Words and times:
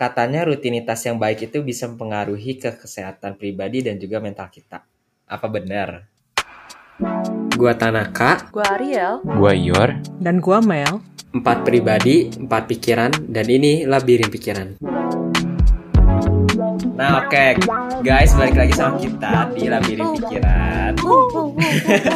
katanya 0.00 0.48
rutinitas 0.48 1.04
yang 1.04 1.20
baik 1.20 1.52
itu 1.52 1.60
bisa 1.60 1.84
mempengaruhi 1.84 2.56
ke 2.56 2.72
kesehatan 2.72 3.36
pribadi 3.36 3.84
dan 3.84 4.00
juga 4.00 4.16
mental 4.16 4.48
kita. 4.48 4.80
Apa 5.28 5.44
benar? 5.44 6.08
Gua 7.52 7.76
Tanaka, 7.76 8.48
Gua 8.48 8.64
Ariel. 8.80 9.20
Gua 9.20 9.52
Yor. 9.52 10.00
Dan 10.16 10.40
gua 10.40 10.64
Mel. 10.64 11.04
empat 11.30 11.62
pribadi, 11.62 12.26
empat 12.26 12.66
pikiran, 12.66 13.12
dan 13.30 13.46
ini 13.46 13.86
labirin 13.86 14.26
pikiran. 14.26 14.82
Nah 16.98 17.22
oke, 17.22 17.62
guys 18.02 18.34
balik 18.34 18.58
lagi 18.58 18.74
sama 18.74 18.98
kita 18.98 19.54
di 19.54 19.70
labirin 19.70 20.10
pikiran. 20.18 20.98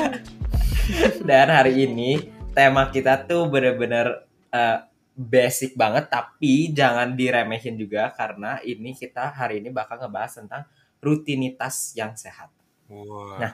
Dan 1.31 1.47
hari 1.47 1.87
ini 1.87 2.27
tema 2.51 2.91
kita 2.91 3.23
tuh 3.23 3.47
bener-bener 3.47 4.27
eh, 4.51 4.83
basic 5.15 5.79
banget, 5.79 6.11
tapi 6.11 6.75
jangan 6.75 7.15
diremehin 7.15 7.79
juga 7.79 8.11
karena 8.13 8.59
ini 8.67 8.95
kita 8.99 9.31
hari 9.35 9.63
ini 9.63 9.71
bakal 9.71 10.03
ngebahas 10.03 10.43
tentang 10.43 10.63
rutinitas 10.99 11.95
yang 11.95 12.19
sehat. 12.19 12.51
Wah. 12.91 13.39
Nah. 13.39 13.53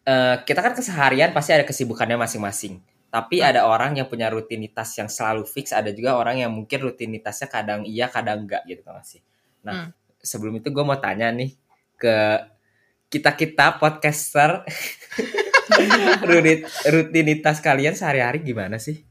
Eh, 0.00 0.36
kita 0.48 0.64
kan 0.64 0.72
keseharian 0.72 1.30
pasti 1.30 1.52
ada 1.52 1.62
kesibukannya 1.62 2.16
masing-masing. 2.16 2.80
Tapi 3.10 3.42
ada 3.42 3.66
orang 3.66 3.98
yang 3.98 4.06
punya 4.06 4.30
rutinitas 4.30 4.94
yang 4.96 5.10
selalu 5.10 5.42
fix, 5.44 5.74
ada 5.74 5.90
juga 5.90 6.14
orang 6.14 6.40
yang 6.40 6.50
mungkin 6.54 6.78
rutinitasnya 6.88 7.50
kadang 7.50 7.82
iya, 7.82 8.06
kadang 8.06 8.46
enggak 8.46 8.62
gitu 8.70 8.86
kan 8.86 9.02
sih. 9.02 9.20
Nah, 9.66 9.90
sebelum 10.22 10.62
itu 10.62 10.70
gue 10.70 10.84
mau 10.86 10.96
tanya 10.96 11.28
nih 11.34 11.52
ke 11.98 12.16
kita-kita 13.10 13.82
podcaster 13.82 14.62
rutinitas 16.94 17.58
kalian 17.58 17.98
sehari-hari 17.98 18.46
gimana 18.46 18.78
sih? 18.78 19.09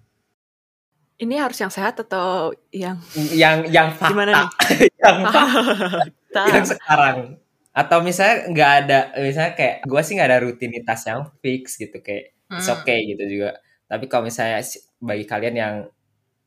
Ini 1.20 1.36
harus 1.36 1.60
yang 1.60 1.68
sehat 1.68 2.00
atau 2.00 2.56
yang 2.72 2.96
Yang 3.36 3.58
yang 3.76 3.90
fakta, 3.92 4.12
Gimana 4.16 4.32
nih? 4.32 4.48
yang 5.04 5.18
fakta, 5.28 6.44
yang 6.48 6.66
sekarang. 6.66 7.18
Atau 7.76 7.98
misalnya 8.02 8.36
nggak 8.52 8.72
ada, 8.84 9.00
misalnya 9.20 9.54
kayak 9.60 9.76
gue 9.84 10.02
sih 10.04 10.14
nggak 10.16 10.30
ada 10.32 10.40
rutinitas 10.40 11.00
yang 11.08 11.22
fix 11.44 11.76
gitu 11.76 12.00
kayak 12.00 12.32
it's 12.50 12.68
Hmm. 12.72 12.80
okay 12.82 13.04
gitu 13.04 13.24
juga. 13.30 13.60
Tapi 13.86 14.06
kalau 14.08 14.32
misalnya 14.32 14.64
bagi 15.00 15.26
kalian 15.28 15.56
yang 15.60 15.76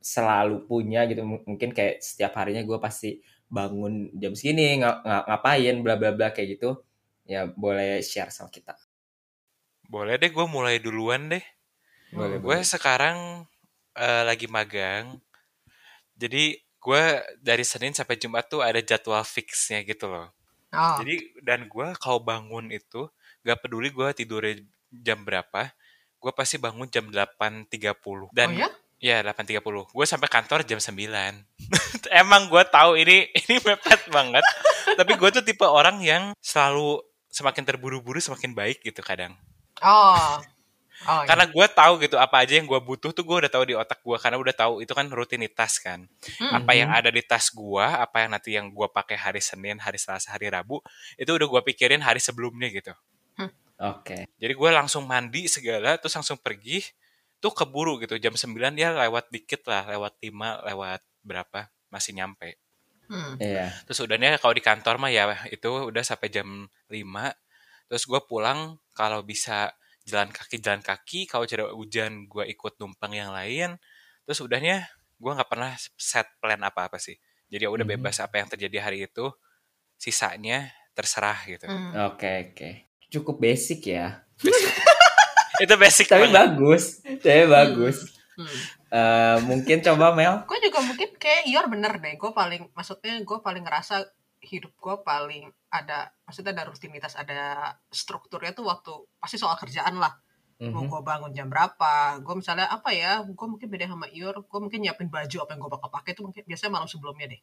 selalu 0.02 0.66
punya 0.66 1.06
gitu 1.06 1.22
mungkin 1.22 1.70
kayak 1.70 2.02
setiap 2.02 2.34
harinya 2.34 2.64
gue 2.66 2.78
pasti 2.82 3.22
bangun 3.46 4.10
jam 4.18 4.34
segini 4.34 4.82
nga- 4.82 4.98
nga- 5.04 5.24
ngapain 5.30 5.78
bla 5.84 5.94
bla 5.94 6.10
bla 6.10 6.34
kayak 6.34 6.58
gitu 6.58 6.80
ya 7.22 7.46
boleh 7.46 8.02
share 8.02 8.32
sama 8.34 8.48
kita. 8.50 8.74
Boleh 9.86 10.16
deh 10.18 10.32
gue 10.32 10.46
mulai 10.48 10.80
duluan 10.82 11.28
deh. 11.30 11.44
Boleh 12.10 12.40
Gue 12.42 12.56
boleh. 12.60 12.66
sekarang 12.66 13.46
eh, 13.96 14.22
lagi 14.26 14.46
magang. 14.48 15.18
Jadi 16.16 16.56
gue 16.82 17.02
dari 17.38 17.62
Senin 17.62 17.94
sampai 17.94 18.18
Jumat 18.18 18.50
tuh 18.50 18.60
ada 18.60 18.82
jadwal 18.82 19.22
fixnya 19.22 19.86
gitu 19.86 20.10
loh. 20.10 20.28
Oh. 20.72 20.96
Jadi 20.98 21.36
dan 21.44 21.68
gue 21.68 21.88
kalau 22.00 22.18
bangun 22.24 22.72
itu 22.72 23.06
gak 23.44 23.60
peduli 23.60 23.92
gue 23.92 24.08
tidurnya 24.16 24.62
jam 24.90 25.22
berapa, 25.22 25.72
gue 26.18 26.32
pasti 26.34 26.56
bangun 26.56 26.86
jam 26.88 27.08
8.30. 27.10 27.68
Dan 28.30 28.48
oh 28.54 28.58
ya? 28.66 28.68
Ya 29.02 29.18
8.30. 29.26 29.58
Gue 29.90 30.06
sampai 30.06 30.28
kantor 30.30 30.62
jam 30.62 30.78
9. 30.78 30.94
Emang 32.22 32.46
gue 32.46 32.62
tahu 32.70 32.94
ini 32.94 33.26
ini 33.34 33.58
mepet 33.58 34.06
banget. 34.14 34.44
Tapi 34.94 35.12
gue 35.18 35.28
tuh 35.34 35.42
tipe 35.42 35.66
orang 35.66 35.98
yang 36.02 36.30
selalu 36.38 37.02
semakin 37.32 37.64
terburu-buru 37.66 38.22
semakin 38.22 38.54
baik 38.54 38.84
gitu 38.84 39.02
kadang. 39.02 39.34
Oh. 39.82 40.38
Oh, 41.02 41.26
Karena 41.26 41.50
gue 41.50 41.66
tahu 41.66 41.92
gitu 41.98 42.16
apa 42.20 42.46
aja 42.46 42.54
yang 42.54 42.70
gue 42.70 42.78
butuh 42.78 43.10
tuh 43.10 43.26
gue 43.26 43.36
udah 43.42 43.50
tahu 43.50 43.64
di 43.66 43.74
otak 43.74 44.00
gue 44.06 44.16
karena 44.22 44.38
udah 44.38 44.54
tahu 44.54 44.72
itu 44.86 44.94
kan 44.94 45.10
rutinitas 45.10 45.82
kan. 45.82 46.06
Hmm. 46.38 46.62
Apa 46.62 46.78
yang 46.78 46.94
ada 46.94 47.10
di 47.10 47.22
tas 47.26 47.50
gue, 47.50 47.84
apa 47.84 48.22
yang 48.22 48.30
nanti 48.34 48.54
yang 48.54 48.70
gue 48.70 48.86
pakai 48.86 49.18
hari 49.18 49.42
Senin, 49.42 49.82
hari 49.82 49.98
Selasa, 49.98 50.30
hari 50.30 50.46
Rabu, 50.46 50.78
itu 51.18 51.30
udah 51.30 51.48
gue 51.50 51.62
pikirin 51.74 52.02
hari 52.02 52.22
sebelumnya 52.22 52.70
gitu. 52.70 52.94
Oke. 53.82 54.30
Jadi 54.38 54.52
gue 54.54 54.70
langsung 54.70 55.02
mandi 55.02 55.50
segala, 55.50 55.98
terus 55.98 56.14
langsung 56.14 56.38
pergi. 56.38 56.86
Tuh 57.42 57.50
keburu 57.50 57.98
gitu, 57.98 58.14
jam 58.22 58.38
9 58.38 58.78
ya 58.78 58.94
lewat 58.94 59.34
dikit 59.34 59.66
lah, 59.66 59.82
lewat 59.90 60.14
5, 60.22 60.62
lewat 60.62 61.02
berapa, 61.26 61.66
masih 61.90 62.14
nyampe. 62.14 62.54
Hmm. 63.10 63.34
Iya. 63.42 63.74
Terus 63.82 63.98
udahnya 64.06 64.38
kalau 64.38 64.54
di 64.54 64.62
kantor 64.62 65.02
mah 65.02 65.10
ya 65.10 65.26
itu 65.50 65.66
udah 65.66 66.06
sampai 66.06 66.30
jam 66.30 66.70
5. 66.86 66.94
Terus 67.90 68.04
gue 68.06 68.20
pulang 68.30 68.78
kalau 68.94 69.26
bisa 69.26 69.74
jalan 70.04 70.30
kaki 70.30 70.58
jalan 70.58 70.80
kaki, 70.80 71.24
kalau 71.24 71.44
cerah 71.44 71.70
hujan 71.70 72.26
gue 72.26 72.44
ikut 72.48 72.78
numpang 72.78 73.12
yang 73.12 73.30
lain. 73.30 73.78
Terus 74.24 74.38
udahnya 74.40 74.86
gue 75.16 75.30
nggak 75.30 75.50
pernah 75.50 75.70
set 75.94 76.26
plan 76.38 76.58
apa-apa 76.60 76.98
sih. 76.98 77.14
Jadi 77.46 77.64
ya 77.64 77.70
udah 77.70 77.84
Mhm. 77.84 77.92
bebas 77.98 78.16
apa 78.18 78.38
yang 78.38 78.48
terjadi 78.48 78.78
hari 78.82 79.06
itu, 79.06 79.30
sisanya 79.94 80.70
terserah 80.92 81.38
gitu. 81.46 81.66
Hmm. 81.66 81.94
Oke 82.10 82.52
oke. 82.52 82.70
Cukup 83.08 83.38
basic 83.38 83.92
ya. 83.92 84.24
itu 85.62 85.74
basic 85.76 86.08
Tapi 86.08 86.26
banget. 86.26 86.34
bagus. 86.34 86.84
Tapi 87.20 87.44
bagus. 87.46 87.96
Hmm. 88.32 88.48
Eh, 88.92 89.36
mungkin 89.44 89.80
coba 89.80 90.12
Mel. 90.12 90.44
Gue 90.44 90.58
juga 90.60 90.80
mungkin 90.80 91.08
kayak 91.16 91.44
Ior 91.46 91.68
bener 91.68 91.96
deh. 91.96 92.16
Gue 92.16 92.32
paling, 92.32 92.72
maksudnya 92.72 93.20
gue 93.20 93.38
paling 93.40 93.62
ngerasa 93.62 94.04
hidup 94.42 94.74
gue 94.74 94.94
paling 95.00 95.46
ada, 95.70 96.10
maksudnya 96.26 96.50
ada 96.52 96.66
rutinitas, 96.66 97.14
ada 97.14 97.72
strukturnya 97.88 98.52
tuh 98.52 98.66
waktu 98.66 98.90
pasti 99.16 99.38
soal 99.38 99.54
kerjaan 99.54 99.96
lah. 99.96 100.12
Mau 100.62 100.82
Mhm. 100.82 100.90
gue 100.90 101.00
bangun 101.02 101.30
jam 101.32 101.46
berapa, 101.46 102.18
gue 102.18 102.34
misalnya 102.36 102.66
apa 102.66 102.90
ya, 102.90 103.22
gue 103.22 103.46
mungkin 103.48 103.66
beda 103.66 103.86
sama 103.86 104.06
Ior, 104.10 104.42
gue 104.42 104.58
mungkin 104.60 104.78
nyiapin 104.78 105.08
baju 105.08 105.36
apa 105.42 105.50
yang 105.50 105.60
gue 105.60 105.70
bakal 105.70 105.90
pakai 105.90 106.10
itu 106.12 106.22
mungkin 106.22 106.42
biasanya 106.46 106.70
malam 106.70 106.86
sebelumnya 106.86 107.26
deh. 107.30 107.40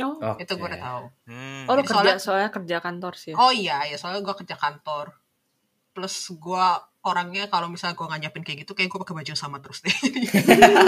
Oh. 0.00 0.16
Oke. 0.20 0.44
Itu 0.44 0.52
gue 0.54 0.68
udah 0.68 0.80
tahu. 0.80 1.04
Hmm. 1.24 1.64
Oh, 1.66 1.74
lu 1.74 1.82
kerja 1.82 1.94
soalnya- 1.94 2.20
soalnya 2.20 2.50
kerja 2.52 2.76
kantor 2.78 3.12
sih. 3.16 3.32
Oh 3.32 3.48
iya, 3.48 3.84
ya 3.84 3.96
soalnya 3.96 4.20
gue 4.20 4.34
kerja 4.44 4.56
kantor. 4.56 5.16
Plus 5.90 6.14
gue 6.30 6.66
orangnya 7.00 7.48
kalau 7.48 7.72
misalnya 7.72 7.96
gue 7.96 8.06
nggak 8.06 8.20
nyiapin 8.20 8.44
kayak 8.44 8.58
gitu, 8.66 8.72
kayak 8.76 8.92
gue 8.92 9.00
pakai 9.00 9.14
baju 9.16 9.30
yang 9.32 9.40
sama 9.40 9.56
terus 9.64 9.80
deh. 9.80 9.96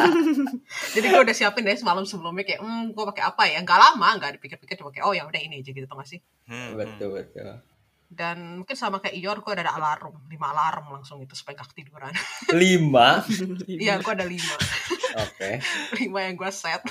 Jadi 0.94 1.06
gue 1.08 1.20
udah 1.24 1.34
siapin 1.36 1.64
deh 1.64 1.76
semalam 1.76 2.04
sebelumnya 2.04 2.44
kayak, 2.44 2.60
hmm, 2.60 2.92
gue 2.92 3.04
pakai 3.16 3.22
apa 3.24 3.42
ya? 3.48 3.64
Gak 3.64 3.80
lama, 3.80 4.08
gak 4.20 4.36
dipikir-pikir 4.36 4.76
cuma 4.76 4.92
kayak, 4.92 5.08
oh 5.08 5.16
ya 5.16 5.24
udah 5.24 5.40
ini 5.40 5.64
aja 5.64 5.72
gitu 5.72 5.88
tau 5.88 5.96
gak 5.96 6.08
sih? 6.12 6.20
Hmm, 6.44 6.76
hmm. 6.76 6.76
Betul 6.76 7.08
betul. 7.16 7.52
Dan 8.12 8.60
mungkin 8.60 8.76
sama 8.76 9.00
kayak 9.00 9.16
Ior, 9.16 9.40
gue 9.40 9.52
udah 9.56 9.64
ada 9.64 9.72
alarm, 9.72 10.20
lima 10.28 10.52
alarm 10.52 11.00
langsung 11.00 11.24
itu 11.24 11.32
supaya 11.32 11.64
gak 11.64 11.72
ketiduran. 11.72 12.12
Lima. 12.52 13.24
Iya, 13.64 14.04
gue 14.04 14.12
ada 14.12 14.28
lima, 14.28 14.54
Oke. 15.16 15.64
lima 16.04 16.18
yang 16.28 16.36
gue 16.36 16.52
set. 16.52 16.84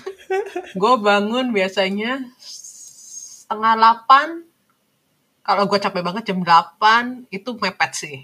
gue 0.74 0.94
bangun 0.98 1.54
biasanya 1.54 2.26
setengah 2.42 3.78
delapan. 3.78 4.50
Kalau 5.42 5.64
gue 5.66 5.80
capek 5.82 6.02
banget 6.06 6.24
jam 6.32 6.40
delapan 6.42 7.26
itu 7.34 7.58
mepet 7.58 7.92
sih. 7.98 8.18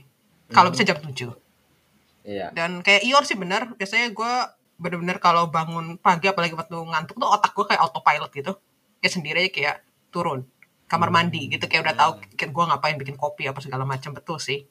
Kalau 0.53 0.69
bisa 0.69 0.85
jam 0.85 1.01
tujuh. 1.01 1.33
Iya. 2.27 2.53
Dan 2.53 2.83
kayak 2.85 3.03
Ior 3.07 3.23
sih 3.25 3.35
bener, 3.39 3.73
biasanya 3.75 4.13
gue 4.13 4.33
bener-bener 4.77 5.17
kalau 5.17 5.49
bangun 5.49 5.97
pagi 5.97 6.29
apalagi 6.29 6.53
waktu 6.53 6.77
ngantuk 6.77 7.17
tuh 7.17 7.29
otak 7.29 7.51
gue 7.57 7.65
kayak 7.73 7.81
autopilot 7.81 8.31
gitu. 8.31 8.53
Kayak 9.01 9.13
sendiri 9.13 9.37
aja 9.47 9.51
kayak 9.51 9.75
turun 10.13 10.45
kamar 10.87 11.11
mandi 11.11 11.51
gitu 11.51 11.67
kayak 11.67 11.83
udah 11.83 11.95
tahu 11.99 12.11
kayak 12.39 12.51
gue 12.55 12.63
ngapain 12.63 12.95
bikin 12.95 13.19
kopi 13.19 13.43
apa 13.43 13.59
segala 13.59 13.83
macam 13.83 14.15
betul 14.15 14.39
sih. 14.39 14.63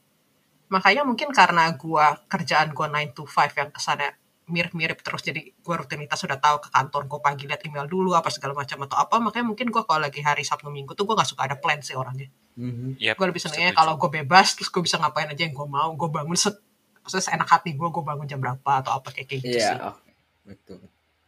Makanya 0.72 1.04
mungkin 1.06 1.30
karena 1.30 1.70
gue 1.76 2.06
kerjaan 2.26 2.72
gue 2.72 2.86
9 2.88 3.14
to 3.14 3.28
5 3.28 3.60
yang 3.60 3.70
kesannya 3.70 4.10
mirip-mirip 4.46 5.02
terus 5.02 5.20
jadi 5.20 5.42
gue 5.50 5.74
rutinitas 5.74 6.16
sudah 6.16 6.38
tahu 6.38 6.62
ke 6.62 6.70
kantor 6.70 7.02
gue 7.04 7.18
pagi 7.18 7.44
lihat 7.44 7.66
email 7.66 7.84
dulu 7.84 8.14
apa 8.14 8.30
segala 8.30 8.54
macam 8.54 8.78
atau 8.82 8.94
apa 8.94 9.18
makanya 9.18 9.46
mungkin 9.46 9.66
gue 9.68 9.82
kalau 9.82 9.98
lagi 9.98 10.22
hari 10.22 10.42
Sabtu 10.42 10.70
Minggu 10.70 10.94
tuh 10.94 11.02
gue 11.02 11.14
nggak 11.14 11.26
suka 11.26 11.42
ada 11.44 11.56
plan 11.56 11.78
sih 11.80 11.94
orangnya 11.94 12.30
Mhm. 12.56 12.96
Yap, 12.96 13.20
gue 13.20 13.26
lebih 13.28 13.36
senengnya 13.38 13.68
setuju. 13.68 13.80
kalau 13.84 13.92
gue 13.98 14.10
bebas 14.16 14.56
terus 14.56 14.70
gue 14.70 14.80
bisa 14.80 14.96
ngapain 14.96 15.28
aja 15.28 15.44
yang 15.44 15.52
gue 15.52 15.66
mau 15.66 15.92
gue 15.92 16.08
bangun 16.08 16.32
set 16.34 16.56
maksudnya 16.98 17.24
seenak 17.26 17.44
hati 17.46 17.74
gue 17.74 17.84
gue 17.86 18.00
bangun 18.02 18.24
jam 18.24 18.40
berapa 18.40 18.70
atau 18.80 18.96
apa 18.96 19.12
kayak 19.12 19.28
kayak 19.28 19.40
gitu 19.42 19.58
Iya. 19.58 19.68
sih 19.68 19.78
Oke. 19.82 20.10
Betul. 20.42 20.80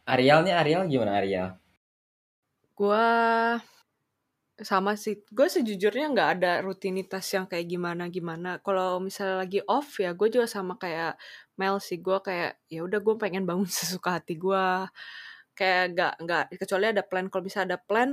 Arielnya 0.03 0.57
Ariel 0.57 0.87
gimana 0.87 1.11
Ariel? 1.15 1.53
Gua 2.73 3.05
sama 4.67 4.95
sih. 4.99 5.21
Gue 5.31 5.47
sejujurnya 5.51 6.11
nggak 6.13 6.29
ada 6.39 6.51
rutinitas 6.65 7.25
yang 7.35 7.45
kayak 7.49 7.67
gimana 7.69 8.07
gimana. 8.11 8.57
Kalau 8.63 8.99
misalnya 9.03 9.41
lagi 9.43 9.59
off 9.67 9.97
ya, 9.99 10.11
gue 10.15 10.27
juga 10.31 10.47
sama 10.49 10.75
kayak 10.79 11.15
Mel 11.59 11.77
sih. 11.83 11.99
Gue 11.99 12.19
kayak 12.23 12.59
ya 12.71 12.81
udah 12.85 12.99
gue 13.03 13.15
pengen 13.19 13.43
bangun 13.49 13.65
sesuka 13.79 14.19
hati 14.21 14.35
gue. 14.39 14.65
Kayak 15.57 15.83
nggak 15.95 16.13
nggak 16.23 16.43
kecuali 16.61 16.85
ada 16.91 17.03
plan. 17.03 17.25
Kalau 17.27 17.43
bisa 17.43 17.59
ada 17.67 17.75
plan, 17.81 18.09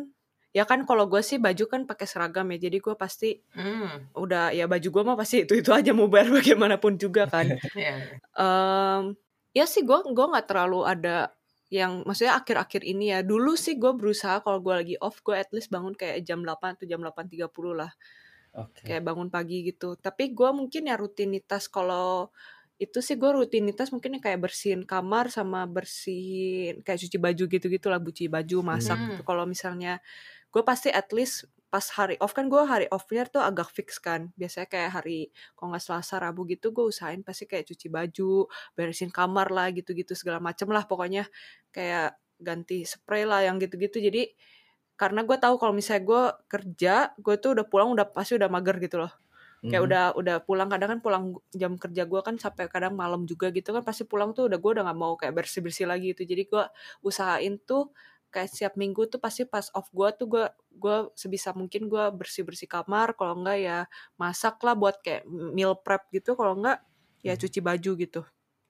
ya 0.51 0.65
kan 0.67 0.83
kalau 0.89 1.07
gue 1.07 1.23
sih 1.23 1.39
baju 1.39 1.65
kan 1.71 1.81
pakai 1.87 2.07
seragam 2.09 2.47
ya. 2.55 2.59
Jadi 2.67 2.79
gue 2.83 2.95
pasti 2.99 3.31
hmm 3.55 4.17
udah 4.19 4.51
ya 4.57 4.65
baju 4.67 4.89
gue 4.91 5.03
mah 5.07 5.17
pasti 5.19 5.45
itu 5.47 5.55
itu 5.61 5.71
aja 5.71 5.93
mau 5.95 6.09
bayar 6.11 6.33
bagaimanapun 6.41 6.97
juga 6.99 7.29
kan. 7.31 7.47
iya 7.79 8.19
Em, 8.37 9.15
ya 9.55 9.65
sih 9.69 9.85
gue 9.87 9.99
gue 10.11 10.27
nggak 10.33 10.47
terlalu 10.51 10.83
ada 10.89 11.36
yang 11.71 12.07
maksudnya 12.07 12.39
akhir-akhir 12.39 12.83
ini 12.87 13.11
ya 13.15 13.21
dulu 13.27 13.59
sih 13.59 13.75
gue 13.81 13.91
berusaha 13.97 14.39
kalau 14.45 14.63
gue 14.63 14.75
lagi 14.75 14.95
off 15.03 15.19
gue 15.27 15.35
at 15.35 15.51
least 15.51 15.69
bangun 15.75 15.95
kayak 15.99 16.23
jam 16.23 16.41
8 16.47 16.79
atau 16.79 16.87
jam 16.87 17.01
8.30 17.03 17.75
lah 17.75 17.91
Oke. 18.53 18.87
kayak 18.87 19.03
bangun 19.03 19.29
pagi 19.35 19.67
gitu 19.67 19.99
tapi 19.99 20.31
gue 20.31 20.51
mungkin 20.55 20.87
ya 20.87 20.95
rutinitas 20.95 21.67
kalau 21.67 22.31
itu 22.79 23.01
sih 23.01 23.17
gue 23.19 23.31
rutinitas 23.33 23.89
mungkin 23.91 24.21
kayak 24.21 24.39
bersihin 24.47 24.85
kamar 24.87 25.33
sama 25.33 25.65
bersihin 25.67 26.85
kayak 26.85 27.01
cuci 27.03 27.19
baju 27.19 27.45
gitu-gitu 27.51 27.87
lah 27.91 27.99
cuci 27.99 28.29
baju 28.31 28.57
masak 28.63 29.01
Hmm. 29.01 29.11
gitu. 29.11 29.25
kalau 29.27 29.49
misalnya 29.49 29.99
gue 30.55 30.63
pasti 30.65 30.89
at 30.93 31.11
least 31.15 31.47
pas 31.69 31.83
hari 31.99 32.17
off 32.23 32.33
kan 32.33 32.47
gue 32.49 32.63
hari 32.63 32.87
offnya 32.95 33.27
tuh 33.29 33.43
agak 33.45 33.69
fix 33.75 33.99
kan. 34.01 34.33
Biasanya 34.39 34.69
kayak 34.71 34.91
hari 35.03 35.19
kalau 35.59 35.75
nggak 35.75 35.83
selasa 35.85 36.17
rabu 36.23 36.47
gitu 36.49 36.71
gue 36.73 36.85
usahain 36.89 37.21
pasti 37.27 37.45
kayak 37.51 37.67
cuci 37.69 37.87
baju 37.93 38.47
beresin 38.79 39.11
kamar 39.13 39.51
lah 39.53 39.69
gitu-gitu 39.75 40.15
segala 40.17 40.39
macem 40.41 40.69
lah 40.73 40.87
pokoknya 40.89 41.27
kayak 41.75 42.17
ganti 42.41 42.85
spray 42.89 43.25
lah 43.29 43.43
yang 43.45 43.59
gitu-gitu. 43.61 43.99
Jadi 44.01 44.33
karena 44.97 45.21
gue 45.29 45.37
tahu 45.37 45.55
kalau 45.61 45.75
misalnya 45.77 46.03
gue 46.09 46.23
kerja 46.49 46.95
gue 47.21 47.35
tuh 47.43 47.51
udah 47.59 47.67
pulang 47.69 47.93
udah 47.93 48.07
pasti 48.13 48.39
udah 48.41 48.49
mager 48.49 48.77
gitu 48.81 48.97
loh. 49.05 49.13
Kayak 49.67 49.83
Mhm. 49.83 49.91
udah 49.91 50.05
udah 50.21 50.37
pulang 50.47 50.69
kadang 50.71 50.89
kan 50.99 51.01
pulang 51.03 51.25
jam 51.53 51.75
kerja 51.77 52.07
gue 52.07 52.21
kan 52.23 52.37
sampai 52.39 52.71
kadang 52.71 52.95
malam 52.95 53.27
juga 53.27 53.51
gitu 53.51 53.75
kan 53.75 53.83
pasti 53.85 54.07
pulang 54.07 54.31
tuh 54.37 54.47
udah 54.51 54.59
gue 54.63 54.71
udah 54.79 54.85
nggak 54.87 54.99
mau 55.01 55.15
kayak 55.19 55.35
bersih 55.37 55.61
bersih 55.65 55.87
lagi 55.91 56.15
gitu. 56.15 56.23
Jadi 56.29 56.43
gue 56.49 56.65
usahain 57.05 57.59
tuh 57.67 57.91
kayak 58.37 58.53
setiap 58.53 58.75
minggu 58.77 59.09
tuh 59.09 59.17
pasti 59.17 59.49
pas 59.49 59.65
off 59.73 59.89
gue 59.97 60.09
tuh 60.13 60.29
gue 60.29 60.45
gue 60.77 60.97
sebisa 61.17 61.57
mungkin 61.57 61.89
gue 61.89 62.05
bersih 62.13 62.45
bersih 62.45 62.69
kamar 62.69 63.17
kalau 63.17 63.41
enggak 63.41 63.59
ya 63.65 63.79
masak 64.21 64.61
lah 64.61 64.77
buat 64.77 65.01
kayak 65.01 65.25
meal 65.27 65.73
prep 65.81 66.13
gitu 66.13 66.37
kalau 66.37 66.53
enggak 66.61 66.85
ya 67.25 67.33
Hmm. 67.33 67.41
cuci 67.41 67.61
baju 67.65 67.91
gitu 67.97 68.21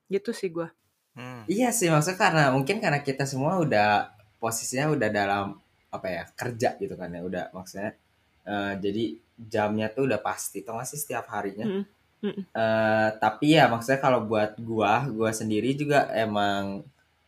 gitu 0.06 0.30
sih 0.30 0.54
gue 0.54 0.70
Hmm. 1.16 1.48
Iya 1.48 1.72
sih 1.72 1.88
maksudnya 1.88 2.20
karena 2.20 2.44
mungkin 2.52 2.76
karena 2.76 3.00
kita 3.00 3.24
semua 3.24 3.56
udah 3.56 4.12
posisinya 4.36 4.92
udah 4.92 5.08
dalam 5.08 5.56
apa 5.88 6.06
ya 6.12 6.22
kerja 6.36 6.76
gitu 6.76 6.92
kan 6.92 7.08
ya 7.08 7.24
udah 7.24 7.44
maksudnya 7.56 7.96
eh, 8.44 8.72
jadi 8.76 9.04
jamnya 9.40 9.88
tuh 9.96 10.12
udah 10.12 10.20
pasti 10.20 10.60
tuh 10.60 10.76
masih 10.76 11.00
setiap 11.00 11.24
harinya. 11.32 11.64
Mm, 11.64 11.84
mm. 12.20 12.42
Eh, 12.52 13.08
tapi 13.16 13.56
ya 13.56 13.64
maksudnya 13.72 13.96
kalau 13.96 14.28
buat 14.28 14.60
gua, 14.60 15.08
gua 15.08 15.32
sendiri 15.32 15.72
juga 15.72 16.12
emang 16.12 16.84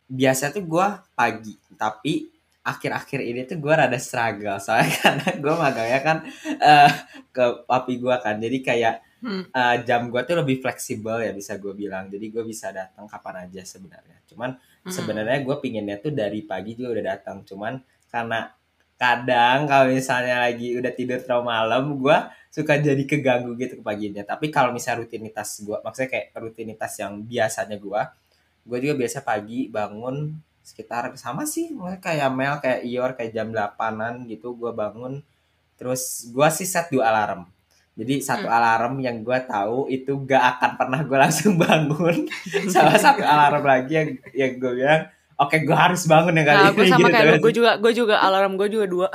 biasa 0.09 0.51
tuh 0.55 0.63
gua 0.65 1.05
pagi, 1.13 1.55
tapi 1.77 2.27
akhir-akhir 2.65 3.19
ini 3.23 3.41
tuh 3.47 3.57
gua 3.61 3.85
rada 3.85 3.97
struggle 4.01 4.57
soalnya 4.61 4.91
karena 5.03 5.27
gua 5.41 5.55
magangnya 5.69 5.99
kan 6.03 6.17
eh, 6.59 6.91
ke 7.31 7.45
papi 7.69 7.93
gua 8.01 8.19
kan, 8.21 8.37
jadi 8.41 8.59
kayak 8.63 8.95
Hmm. 9.19 9.43
eh, 9.51 9.77
jam 9.83 10.07
gua 10.07 10.23
tuh 10.23 10.39
lebih 10.39 10.63
fleksibel 10.63 11.19
ya 11.19 11.35
bisa 11.35 11.59
gue 11.59 11.75
bilang, 11.75 12.07
jadi 12.07 12.23
gue 12.31 12.39
bisa 12.47 12.71
datang 12.71 13.03
kapan 13.03 13.51
aja 13.51 13.67
sebenarnya. 13.67 14.15
Cuman 14.31 14.55
Hmm. 14.87 14.87
sebenarnya 14.95 15.43
gue 15.43 15.55
pinginnya 15.59 15.99
tuh 15.99 16.15
dari 16.15 16.39
pagi 16.47 16.71
juga 16.79 16.95
udah 16.95 17.05
datang, 17.19 17.43
cuman 17.43 17.83
karena 18.07 18.47
kadang 18.95 19.67
kalau 19.67 19.91
misalnya 19.91 20.47
lagi 20.47 20.75
udah 20.79 20.91
tidur 20.95 21.19
terlalu 21.23 21.43
malam, 21.51 21.83
gue 21.99 22.17
suka 22.47 22.79
jadi 22.79 23.03
keganggu 23.03 23.55
gitu 23.59 23.79
ke 23.79 23.83
paginya. 23.83 24.23
Tapi 24.23 24.47
kalau 24.55 24.71
misalnya 24.71 25.03
rutinitas 25.03 25.63
gue, 25.67 25.77
maksudnya 25.83 26.09
kayak 26.15 26.27
rutinitas 26.39 26.93
yang 27.03 27.19
biasanya 27.23 27.75
gue, 27.75 28.01
gue 28.65 28.77
juga 28.81 28.95
biasa 28.99 29.23
pagi 29.23 29.69
bangun 29.71 30.35
sekitar 30.63 31.09
sama 31.17 31.49
sih, 31.49 31.73
kayak 31.97 32.29
Mel, 32.29 32.61
kayak 32.61 32.85
Ior, 32.85 33.11
kayak 33.17 33.33
jam 33.33 33.49
8-an 33.49 34.29
gitu 34.29 34.53
gue 34.53 34.69
bangun. 34.69 35.23
Terus 35.79 36.29
gue 36.29 36.47
sih 36.53 36.67
set 36.67 36.93
dua 36.93 37.09
alarm. 37.09 37.49
Jadi 37.99 38.23
satu 38.23 38.47
alarm 38.47 39.03
yang 39.03 39.25
gue 39.27 39.39
tahu 39.43 39.91
itu 39.91 40.15
gak 40.23 40.55
akan 40.55 40.71
pernah 40.79 41.01
gue 41.03 41.17
langsung 41.19 41.59
bangun. 41.59 42.31
Sama 42.73 42.95
satu 42.95 43.25
alarm 43.25 43.65
lagi 43.65 43.91
yang 43.97 44.09
yang 44.31 44.51
gue 44.55 44.71
bilang, 44.79 45.03
oke 45.39 45.55
gue 45.63 45.77
harus 45.77 46.03
bangun 46.03 46.35
ya 46.35 46.43
kali 46.43 46.57
nah 46.59 46.71
gue 46.75 46.83
ini. 46.83 46.91
sama 46.91 47.07
gitu 47.07 47.15
kayak 47.15 47.25
kan. 47.31 47.39
gue 47.39 47.53
juga 47.55 47.71
gue 47.79 47.93
juga 47.95 48.15
alarm 48.19 48.53
gue 48.59 48.67
juga 48.67 48.85
dua 48.85 49.07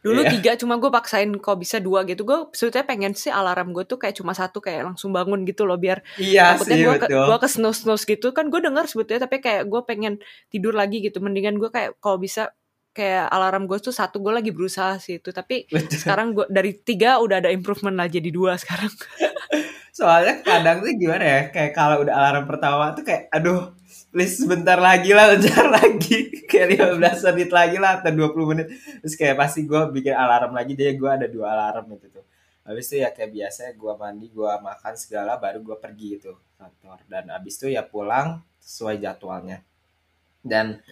dulu 0.00 0.24
Iya. 0.24 0.30
tiga 0.32 0.50
cuma 0.56 0.80
gue 0.80 0.88
paksain 0.88 1.28
kok 1.36 1.56
bisa 1.60 1.76
dua 1.76 2.08
gitu. 2.08 2.24
Gue 2.24 2.48
sebetulnya 2.56 2.86
pengen 2.88 3.12
sih 3.12 3.28
alarm 3.28 3.76
gue 3.76 3.84
tuh 3.84 4.00
kayak 4.00 4.16
cuma 4.16 4.32
satu 4.32 4.64
kayak 4.64 4.88
langsung 4.88 5.12
bangun 5.12 5.44
gitu 5.44 5.68
loh 5.68 5.76
biar 5.76 6.00
Iya 6.16 6.56
takutnya 6.56 6.76
gue 6.80 6.96
ke, 7.04 7.06
gue 7.12 7.36
ke 7.40 7.48
snooze 7.48 7.84
snooze 7.84 8.04
gitu. 8.08 8.32
Kan 8.32 8.48
gue 8.48 8.60
dengar 8.64 8.88
sebetulnya 8.88 9.28
tapi 9.28 9.44
kayak 9.44 9.68
gue 9.68 9.80
pengen 9.84 10.16
tidur 10.48 10.72
lagi 10.72 11.04
gitu. 11.04 11.20
Mendingan 11.20 11.60
gue 11.60 11.68
kayak 11.68 12.00
kalau 12.00 12.16
bisa 12.16 12.52
kayak 12.90 13.30
alarm 13.30 13.70
gue 13.70 13.78
tuh 13.78 13.94
satu 13.94 14.18
gue 14.18 14.32
lagi 14.32 14.50
berusaha 14.50 14.96
sih 14.96 15.20
itu. 15.20 15.30
Tapi 15.30 15.68
Betul. 15.68 16.00
sekarang 16.00 16.32
gue 16.32 16.46
dari 16.48 16.74
tiga 16.80 17.20
udah 17.20 17.44
ada 17.44 17.50
improvement 17.52 17.94
lah 18.00 18.08
jadi 18.08 18.32
dua 18.32 18.56
sekarang. 18.56 18.90
Soalnya 19.90 20.40
kadang 20.40 20.80
tuh 20.80 20.96
gimana 20.96 21.24
ya, 21.26 21.40
kayak 21.52 21.72
kalau 21.76 22.00
udah 22.06 22.14
alarm 22.14 22.46
pertama 22.48 22.94
tuh 22.96 23.04
kayak, 23.04 23.26
aduh, 23.34 23.74
please 24.10 24.36
sebentar 24.36 24.76
lagi 24.76 25.14
lah, 25.14 25.30
bentar 25.34 25.66
lagi. 25.70 26.44
Kayak 26.50 26.98
15 26.98 27.30
menit 27.34 27.50
lagi 27.54 27.76
lah, 27.78 28.02
atau 28.02 28.10
20 28.10 28.50
menit. 28.50 28.66
Terus 29.00 29.14
kayak 29.14 29.38
pasti 29.38 29.64
gue 29.64 29.80
bikin 29.94 30.14
alarm 30.14 30.52
lagi, 30.52 30.74
jadi 30.74 30.98
gue 30.98 31.10
ada 31.10 31.26
dua 31.30 31.54
alarm 31.54 31.94
gitu 31.96 32.20
tuh. 32.20 32.24
Habis 32.66 32.92
itu 32.92 33.02
ya 33.02 33.10
kayak 33.14 33.30
biasa 33.32 33.60
gue 33.74 33.92
mandi, 33.96 34.26
gue 34.30 34.50
makan 34.50 34.94
segala, 34.98 35.38
baru 35.38 35.62
gue 35.62 35.76
pergi 35.78 36.06
gitu 36.18 36.34
kantor. 36.58 36.98
Dan 37.06 37.30
habis 37.30 37.56
itu 37.56 37.70
ya 37.70 37.86
pulang 37.86 38.42
sesuai 38.60 39.00
jadwalnya. 39.00 39.62
Dan 40.42 40.82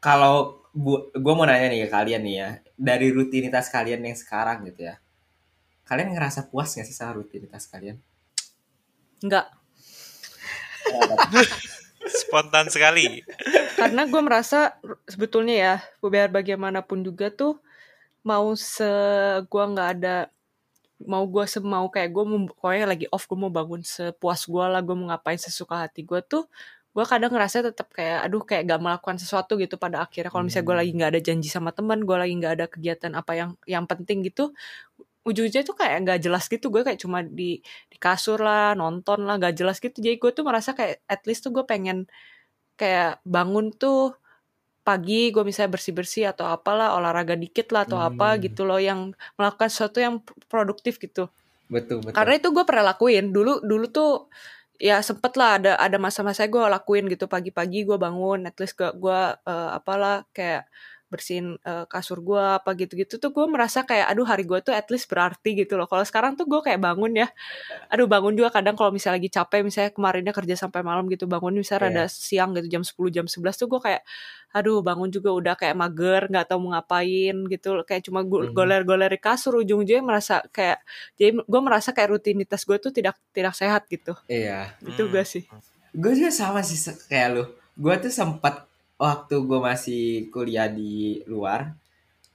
kalau 0.00 0.64
bu, 0.72 1.12
gue 1.12 1.32
mau 1.36 1.46
nanya 1.46 1.70
nih 1.70 1.86
ke 1.86 1.88
kalian 1.92 2.22
nih 2.24 2.36
ya, 2.36 2.48
dari 2.76 3.12
rutinitas 3.12 3.68
kalian 3.68 4.02
yang 4.02 4.16
sekarang 4.18 4.66
gitu 4.68 4.88
ya, 4.88 5.00
kalian 5.86 6.12
ngerasa 6.16 6.48
puas 6.50 6.74
gak 6.74 6.84
sih 6.84 6.96
sama 6.96 7.20
rutinitas 7.20 7.68
kalian? 7.68 8.00
Enggak 9.24 9.48
Spontan 12.06 12.70
sekali. 12.70 13.22
karena 13.76 14.06
gue 14.08 14.22
merasa 14.22 14.78
sebetulnya 15.04 15.54
ya 15.54 15.74
biar 16.00 16.30
bagaimanapun 16.32 17.02
juga 17.04 17.28
tuh 17.28 17.58
mau 18.22 18.54
se 18.58 18.86
gue 19.46 19.64
nggak 19.74 19.88
ada 20.00 20.16
mau 21.04 21.28
gue 21.28 21.44
semau 21.44 21.86
kayak 21.92 22.08
gue 22.08 22.24
mau 22.24 22.40
pokoknya 22.48 22.86
lagi 22.88 23.06
off 23.12 23.28
gue 23.28 23.36
mau 23.36 23.52
bangun 23.52 23.84
sepuas 23.84 24.48
gue 24.48 24.64
lah 24.64 24.80
gue 24.80 24.96
mau 24.96 25.12
ngapain 25.12 25.36
sesuka 25.36 25.84
hati 25.84 26.02
gue 26.08 26.20
tuh 26.24 26.48
gue 26.96 27.04
kadang 27.04 27.28
ngerasa 27.28 27.60
tetap 27.60 27.92
kayak 27.92 28.24
aduh 28.24 28.40
kayak 28.40 28.64
gak 28.72 28.80
melakukan 28.80 29.20
sesuatu 29.20 29.60
gitu 29.60 29.76
pada 29.76 30.00
akhirnya 30.00 30.32
kalau 30.32 30.48
misalnya 30.48 30.64
gue 30.64 30.72
Hmm. 30.72 30.80
lagi 30.80 30.92
nggak 30.96 31.10
ada 31.12 31.20
janji 31.20 31.48
sama 31.52 31.70
teman 31.76 32.00
gue 32.00 32.16
lagi 32.16 32.32
nggak 32.40 32.54
ada 32.56 32.66
kegiatan 32.72 33.12
apa 33.12 33.32
yang 33.36 33.50
yang 33.68 33.84
penting 33.84 34.24
gitu 34.24 34.56
ujung-ujungnya 35.26 35.66
tuh 35.66 35.76
kayak 35.76 35.96
nggak 36.06 36.20
jelas 36.24 36.44
gitu. 36.46 36.70
Gue 36.70 36.82
kayak 36.86 37.00
cuma 37.02 37.20
di 37.26 37.58
di 37.90 37.96
kasur 37.98 38.38
lah 38.38 38.72
nonton 38.78 39.26
lah 39.26 39.36
nggak 39.40 39.54
jelas 39.58 39.76
gitu. 39.82 39.98
Jadi 39.98 40.16
gue 40.22 40.30
tuh 40.30 40.44
merasa 40.46 40.72
kayak 40.78 41.02
at 41.10 41.22
least 41.26 41.42
tuh 41.44 41.52
gue 41.56 41.64
pengen 41.66 42.06
kayak 42.80 43.20
bangun 43.26 43.72
tuh 43.74 44.14
pagi 44.86 45.34
gue 45.34 45.42
misalnya 45.42 45.74
bersih-bersih 45.74 46.30
atau 46.30 46.46
apalah 46.46 46.94
olahraga 46.94 47.34
dikit 47.34 47.74
lah 47.74 47.82
atau 47.88 47.98
apa 47.98 48.38
Hmm. 48.38 48.42
gitu 48.46 48.62
loh 48.62 48.78
yang 48.78 49.10
melakukan 49.34 49.66
sesuatu 49.66 49.98
yang 49.98 50.22
produktif 50.46 51.02
gitu. 51.02 51.26
Betul, 51.66 51.98
betul. 52.06 52.14
karena 52.14 52.34
itu 52.38 52.48
gue 52.54 52.64
pernah 52.68 52.84
lakuin. 52.94 53.34
Dulu 53.34 53.66
dulu 53.66 53.86
tuh 53.90 54.10
ya 54.78 55.00
sempet 55.02 55.34
lah 55.40 55.58
ada 55.58 55.72
ada 55.80 55.98
masa-masa 55.98 56.46
gue 56.46 56.62
lakuin 56.62 57.10
gitu. 57.10 57.26
Pagi-pagi 57.26 57.82
gue 57.82 57.98
bangun 57.98 58.46
at 58.46 58.54
least 58.62 58.78
gue 58.78 58.90
gue 58.94 59.20
eh, 59.34 59.70
apalah 59.74 60.22
kayak 60.30 60.70
bersihin 61.06 61.54
eh, 61.62 61.84
kasur 61.86 62.18
gue 62.18 62.42
apa 62.58 62.74
gitu-gitu 62.74 63.16
tuh 63.16 63.30
gue 63.30 63.46
merasa 63.46 63.82
kayak 63.82 64.10
aduh 64.10 64.26
hari 64.26 64.42
gue 64.42 64.58
tuh 64.60 64.74
at 64.74 64.90
least 64.90 65.06
berarti 65.06 65.54
gitu 65.54 65.78
loh 65.78 65.86
kalau 65.86 66.02
sekarang 66.02 66.34
tuh 66.34 66.44
gue 66.44 66.60
kayak 66.60 66.82
bangun 66.82 67.14
ya 67.14 67.28
aduh 67.88 68.04
bangun 68.04 68.34
juga 68.34 68.50
kadang 68.50 68.74
kalau 68.74 68.90
misalnya 68.90 69.22
lagi 69.22 69.30
capek 69.30 69.60
misalnya 69.62 69.90
kemarinnya 69.94 70.34
kerja 70.34 70.54
sampai 70.58 70.82
malam 70.82 71.06
gitu 71.06 71.24
bangun 71.24 71.54
misalnya 71.54 71.74
Iya. 71.86 71.94
rada 72.02 72.04
siang 72.10 72.50
gitu 72.54 72.66
jam 72.68 72.82
10 72.82 73.10
jam 73.12 73.26
11 73.26 73.54
tuh 73.54 73.68
gue 73.70 73.80
kayak 73.80 74.02
aduh 74.50 74.80
bangun 74.80 75.12
juga 75.12 75.30
udah 75.30 75.54
kayak 75.54 75.76
mager 75.76 76.22
nggak 76.26 76.46
tahu 76.48 76.58
mau 76.64 76.70
ngapain 76.74 77.36
gitu 77.46 77.68
kayak 77.84 78.02
cuma 78.02 78.24
Mhm. 78.24 78.56
goler-goler 78.56 79.10
di 79.10 79.20
kasur 79.20 79.60
ujung-ujungnya 79.60 80.00
merasa 80.00 80.40
kayak 80.48 80.80
jadi 81.14 81.38
gue 81.38 81.60
merasa 81.60 81.92
kayak 81.92 82.08
rutinitas 82.12 82.64
gue 82.64 82.78
tuh 82.78 82.90
tidak 82.90 83.14
tidak 83.30 83.52
sehat 83.52 83.84
gitu 83.86 84.16
Iya. 84.26 84.74
itu 84.82 85.02
Hmm. 85.04 85.12
gue 85.12 85.24
sih 85.24 85.44
Gue 85.96 86.12
juga 86.12 86.28
sama 86.28 86.60
sih 86.60 86.76
kayak 87.08 87.28
lu. 87.32 87.44
Gue 87.72 87.96
tuh 87.96 88.12
sempat 88.12 88.68
waktu 88.96 89.34
gue 89.44 89.58
masih 89.60 90.04
kuliah 90.32 90.68
di 90.68 91.20
luar, 91.28 91.72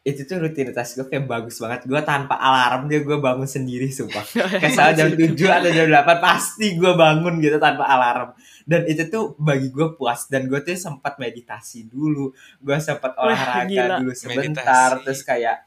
itu 0.02 0.26
tuh 0.26 0.42
rutinitas 0.42 0.98
gue 0.98 1.06
kayak 1.06 1.30
bagus 1.30 1.62
banget. 1.62 1.86
Gue 1.86 2.02
tanpa 2.02 2.34
alarm 2.38 2.90
dia 2.90 3.06
gue 3.06 3.18
bangun 3.22 3.46
sendiri 3.46 3.86
sumpah. 3.94 4.26
Kayak 4.62 4.74
salah 4.74 4.94
jam 4.98 5.14
7 5.14 5.38
atau 5.38 5.70
jam 5.70 5.86
8 5.94 6.18
pasti 6.18 6.74
gue 6.74 6.94
bangun 6.98 7.38
gitu 7.38 7.62
tanpa 7.62 7.86
alarm. 7.86 8.34
Dan 8.66 8.90
itu 8.90 9.06
tuh 9.14 9.38
bagi 9.38 9.70
gue 9.70 9.94
puas. 9.94 10.26
Dan 10.26 10.50
gue 10.50 10.58
tuh 10.66 10.74
sempat 10.74 11.22
meditasi 11.22 11.86
dulu. 11.86 12.34
Gue 12.58 12.78
sempat 12.82 13.14
Wah, 13.14 13.30
olahraga 13.30 13.70
gila. 13.70 13.96
dulu 14.02 14.14
sebentar. 14.18 14.98
Meditasi. 14.98 15.06
Terus 15.06 15.22
kayak 15.22 15.58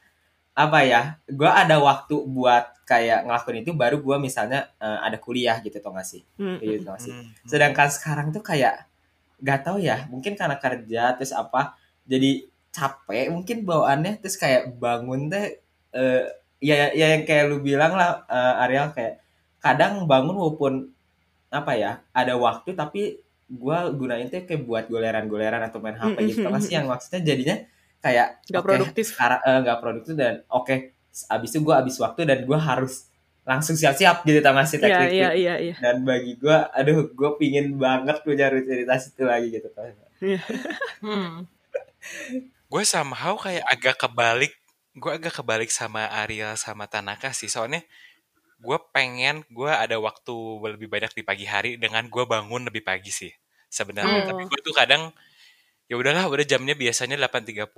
apa 0.59 0.79
ya? 0.83 1.03
Gue 1.31 1.51
ada 1.51 1.79
waktu 1.79 2.15
buat 2.27 2.75
kayak 2.91 3.31
ngelakuin 3.31 3.63
itu 3.63 3.71
baru 3.71 4.03
gue 4.03 4.17
misalnya 4.19 4.67
eh, 4.83 4.99
ada 4.99 5.23
kuliah 5.23 5.63
gitu 5.63 5.79
tau 5.79 5.95
gak 5.95 6.11
sih? 6.11 6.27
Mm, 6.43 6.59
Gitu 6.59 6.83
tau 6.83 6.99
gak 6.99 7.03
sih? 7.07 7.15
Hmm. 7.15 7.31
Sedangkan 7.47 7.87
sekarang 7.87 8.35
tuh 8.35 8.43
kayak 8.43 8.83
gak 9.43 9.61
tahu 9.67 9.79
ya, 9.83 10.07
mungkin 10.13 10.35
karena 10.39 10.57
kerja 10.59 11.15
terus 11.19 11.33
apa 11.35 11.75
jadi 12.07 12.47
capek 12.75 13.31
mungkin 13.31 13.63
bawaannya 13.63 14.19
terus 14.19 14.35
kayak 14.37 14.75
bangun 14.79 15.31
teh 15.31 15.63
eh, 15.95 16.23
ya 16.59 16.91
ya 16.93 17.07
yang 17.17 17.23
kayak 17.23 17.45
lu 17.51 17.63
bilang 17.63 17.95
lah 17.95 18.27
eh, 18.27 18.63
Ariel 18.67 18.91
kayak 18.95 19.23
kadang 19.63 20.05
bangun 20.11 20.35
walaupun 20.37 20.91
apa 21.55 21.73
ya 21.79 22.03
ada 22.11 22.35
waktu 22.35 22.75
tapi 22.75 23.23
gua 23.47 23.87
gunain 23.95 24.27
tuh 24.27 24.43
kayak 24.43 24.65
buat 24.67 24.85
goleran-goleran 24.91 25.63
atau 25.63 25.79
main 25.79 25.95
HP 25.95 26.17
gitu. 26.35 26.39
Tau 26.43 26.51
gak 26.57 26.63
sih 26.67 26.75
yang 26.75 26.87
maksudnya? 26.91 27.21
Jadinya 27.23 27.57
kayak 28.03 28.27
Nggak 28.51 28.61
oke, 28.61 28.69
produktif. 28.69 29.05
sekarang 29.15 29.41
eh, 29.45 29.59
nggak 29.65 29.79
produktif 29.81 30.15
dan 30.19 30.35
oke 30.51 30.77
abis 31.31 31.51
itu 31.55 31.61
gua 31.63 31.75
abis 31.81 31.97
waktu 32.03 32.21
dan 32.27 32.39
gua 32.45 32.59
harus 32.59 33.07
langsung 33.45 33.77
siap-siap 33.77 34.25
gitu 34.25 34.41
tau 34.41 34.57
gak 34.57 34.65
sih 34.67 34.81
Iya, 34.81 34.85
teknik 34.89 35.11
iya, 35.13 35.31
iya, 35.37 35.55
iya. 35.61 35.75
dan 35.79 36.01
bagi 36.01 36.35
gue 36.41 36.57
aduh 36.73 37.13
gue 37.13 37.31
pingin 37.37 37.77
banget 37.77 38.25
punya 38.25 38.49
rutinitas 38.49 39.13
itu 39.13 39.23
lagi 39.25 39.53
gitu 39.53 39.69
tau 39.69 39.85
nggak? 39.85 40.11
Hmm. 41.05 41.45
gue 42.73 42.83
somehow 42.89 43.37
kayak 43.37 43.65
agak 43.69 43.97
kebalik 44.01 44.53
gue 44.97 45.11
agak 45.13 45.35
kebalik 45.37 45.69
sama 45.69 46.09
Ariel 46.25 46.57
sama 46.57 46.89
Tanaka 46.89 47.37
sih 47.37 47.53
soalnya 47.53 47.85
gue 48.59 48.79
pengen 48.97 49.45
gue 49.53 49.69
ada 49.69 50.01
waktu 50.01 50.33
lebih 50.75 50.89
banyak 50.89 51.13
di 51.13 51.23
pagi 51.23 51.45
hari 51.45 51.77
dengan 51.77 52.09
gue 52.09 52.25
bangun 52.25 52.65
lebih 52.65 52.81
pagi 52.81 53.13
sih 53.13 53.31
sebenarnya 53.69 54.25
Oh. 54.25 54.27
tapi 54.33 54.49
gue 54.49 54.61
tuh 54.65 54.73
kadang 54.73 55.13
ya 55.85 56.01
udahlah 56.01 56.25
udah 56.25 56.47
jamnya 56.49 56.73
biasanya 56.73 57.21
8.30 57.21 57.69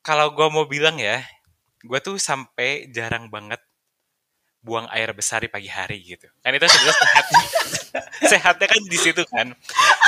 kalau 0.00 0.26
gue 0.32 0.46
mau 0.48 0.64
bilang 0.64 0.96
ya 0.96 1.20
gue 1.84 1.98
tuh 2.00 2.16
sampai 2.16 2.88
jarang 2.94 3.28
banget 3.28 3.60
buang 4.62 4.86
air 4.88 5.10
besar 5.10 5.42
di 5.42 5.50
pagi 5.50 5.66
hari 5.66 5.98
gitu 6.00 6.30
kan 6.38 6.54
itu 6.54 6.62
sebenarnya 6.64 6.94
sehat 7.02 7.24
sehatnya 8.30 8.66
kan 8.70 8.80
di 8.86 8.94
situ 8.96 9.22
kan 9.26 9.50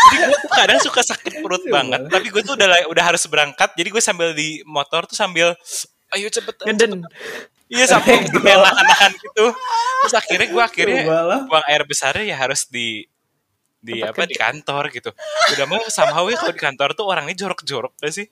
jadi 0.09 0.17
gue 0.25 0.39
tuh 0.39 0.51
kadang 0.55 0.79
suka 0.79 1.03
sakit 1.03 1.43
perut 1.43 1.59
Iya, 1.61 1.73
banget 1.75 2.01
Bang. 2.07 2.13
tapi 2.15 2.27
gue 2.31 2.43
tuh 2.43 2.55
udah 2.55 2.69
udah 2.87 3.05
harus 3.05 3.27
berangkat 3.27 3.75
jadi 3.75 3.89
gue 3.91 3.99
sambil 3.99 4.31
di 4.31 4.63
motor 4.63 5.05
tuh 5.05 5.19
sambil 5.19 5.59
ayo 6.15 6.31
cepet 6.31 6.55
Ngeden. 6.65 7.03
iya 7.67 7.85
sampai 7.85 8.23
nahan-nahan 8.47 9.13
gitu 9.19 9.51
terus 10.01 10.15
akhirnya 10.15 10.47
gue 10.47 10.63
akhirnya 10.63 11.03
buang 11.45 11.65
air 11.67 11.83
besarnya 11.83 12.23
ya 12.23 12.37
harus 12.39 12.71
di 12.71 13.11
di 13.85 14.01
Tempat 14.01 14.17
apa 14.17 14.23
di 14.25 14.37
kantor 14.39 14.83
gitu 14.95 15.11
udah 15.53 15.67
mau 15.69 15.83
somehow 15.93 16.25
ya 16.31 16.39
kalau 16.39 16.55
di 16.55 16.63
kantor 16.63 16.89
tuh 16.95 17.05
orangnya 17.05 17.37
jorok-jorok 17.37 17.93
gak 18.01 18.15
sih 18.17 18.27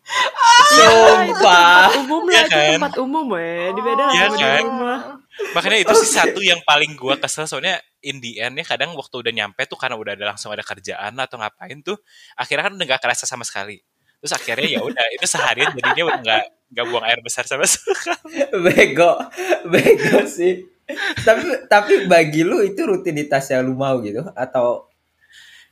sumpah 0.73 1.93
Umum 2.01 2.23
Iya 2.25 2.41
lah, 2.41 2.47
itu 2.47 2.57
kan? 2.57 2.73
tempat 2.81 2.95
umum 2.97 3.25
weh. 3.29 3.69
Di 3.73 3.81
beda 3.85 4.03
Iya 4.09 4.25
sama 4.25 4.37
di 4.37 4.43
kan? 4.43 4.63
rumah. 4.65 5.01
Makanya 5.57 5.79
itu 5.81 5.93
sih 6.05 6.11
satu 6.13 6.41
yang 6.45 6.61
paling 6.65 6.93
gue 6.95 7.15
kesel. 7.21 7.49
Soalnya 7.49 7.81
in 8.05 8.21
the 8.21 8.41
end 8.43 8.59
ya 8.59 8.65
kadang 8.67 8.93
waktu 8.93 9.15
udah 9.23 9.33
nyampe 9.33 9.65
tuh 9.65 9.79
karena 9.81 9.97
udah 9.97 10.13
ada 10.19 10.25
langsung 10.35 10.51
ada 10.53 10.61
kerjaan 10.67 11.15
atau 11.17 11.39
ngapain 11.41 11.79
tuh 11.81 11.97
akhirnya 12.37 12.69
kan 12.69 12.73
udah 12.77 12.87
gak 12.97 13.03
kerasa 13.03 13.25
sama 13.25 13.47
sekali. 13.47 13.81
Terus 14.23 14.33
akhirnya 14.39 14.69
ya 14.79 14.81
udah 14.87 15.05
itu 15.17 15.27
seharian 15.27 15.75
jadinya 15.75 16.05
udah 16.15 16.21
nggak 16.23 16.43
nggak 16.73 16.87
buang 16.89 17.05
air 17.05 17.19
besar 17.25 17.45
sama 17.49 17.67
sekali. 17.67 18.47
Bego 18.71 19.19
bego 19.67 20.25
sih. 20.31 20.63
Tapi 21.27 21.67
tapi 21.67 22.07
bagi 22.07 22.43
lu 22.47 22.63
itu 22.63 22.83
rutinitas 22.85 23.51
yang 23.51 23.67
lu 23.67 23.75
mau 23.75 23.99
gitu? 24.03 24.23
Atau 24.37 24.93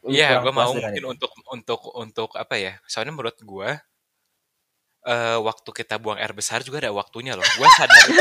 Iya, 0.00 0.40
gue 0.40 0.48
mau 0.48 0.72
mungkin 0.72 0.96
itu? 0.96 1.12
untuk 1.12 1.30
untuk 1.52 1.80
untuk 1.92 2.30
apa 2.40 2.56
ya? 2.56 2.80
Soalnya 2.88 3.12
menurut 3.12 3.36
gue 3.36 3.70
eh 5.02 5.38
waktu 5.38 5.71
kita 5.73 5.97
buang 5.97 6.16
air 6.16 6.33
besar 6.33 6.61
juga 6.61 6.80
ada 6.80 6.92
waktunya 6.92 7.33
loh. 7.33 7.45
Gue 7.57 7.69
sadar. 7.73 8.04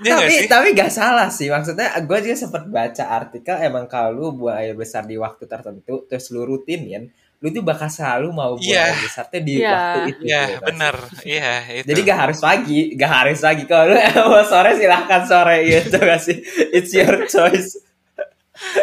Iya 0.00 0.16
nggak 0.16 0.24
tapi 0.24 0.32
sih? 0.32 0.48
tapi 0.48 0.68
gak 0.72 0.88
salah 0.90 1.28
sih 1.28 1.52
maksudnya 1.52 1.92
gue 2.00 2.18
juga 2.24 2.32
sempat 2.32 2.64
baca 2.64 3.04
artikel 3.04 3.52
emang 3.60 3.84
kalau 3.84 4.08
lu 4.16 4.26
buang 4.32 4.56
air 4.56 4.72
besar 4.72 5.04
di 5.04 5.20
waktu 5.20 5.44
tertentu 5.44 6.08
terus 6.08 6.32
lu 6.32 6.48
rutin 6.48 6.88
ya 6.88 7.04
lu 7.36 7.52
tuh 7.52 7.60
bakal 7.60 7.92
selalu 7.92 8.32
mau 8.32 8.56
buang 8.56 8.64
Iya. 8.64 8.80
air 8.80 8.96
besar 8.96 9.28
tuh 9.28 9.44
di 9.44 9.60
Iya. 9.60 9.68
waktu 9.68 9.98
itu 10.08 10.22
Iya, 10.24 10.40
gitu. 10.48 10.64
benar. 10.64 10.94
Iya, 11.20 11.52
itu. 11.76 11.86
jadi 11.92 12.00
gak 12.00 12.18
harus 12.24 12.38
pagi 12.40 12.80
gak 12.96 13.12
harus 13.12 13.38
pagi 13.44 13.64
kalau 13.68 13.84
lu 13.92 13.96
mau 14.32 14.40
sore 14.40 14.70
silahkan 14.72 15.22
sore 15.28 15.56
gitu 15.68 15.96
gak 16.00 16.20
sih 16.24 16.36
it's 16.72 16.96
your 16.96 17.20
choice 17.28 17.76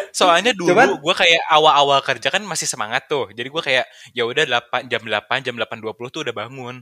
Soalnya 0.10 0.54
dulu 0.54 0.74
Cuman- 0.74 0.98
gue 0.98 1.16
kayak 1.18 1.42
awal-awal 1.50 2.02
kerja 2.02 2.30
kan 2.30 2.42
masih 2.42 2.66
semangat 2.66 3.06
tuh. 3.06 3.30
Jadi 3.30 3.46
gue 3.46 3.62
kayak 3.62 3.86
ya 4.10 4.26
udah 4.26 4.42
8 4.46 4.90
jam 4.90 5.02
8 5.06 5.46
jam 5.46 5.54
8.20 5.54 6.10
tuh 6.10 6.22
udah 6.26 6.34
bangun. 6.34 6.82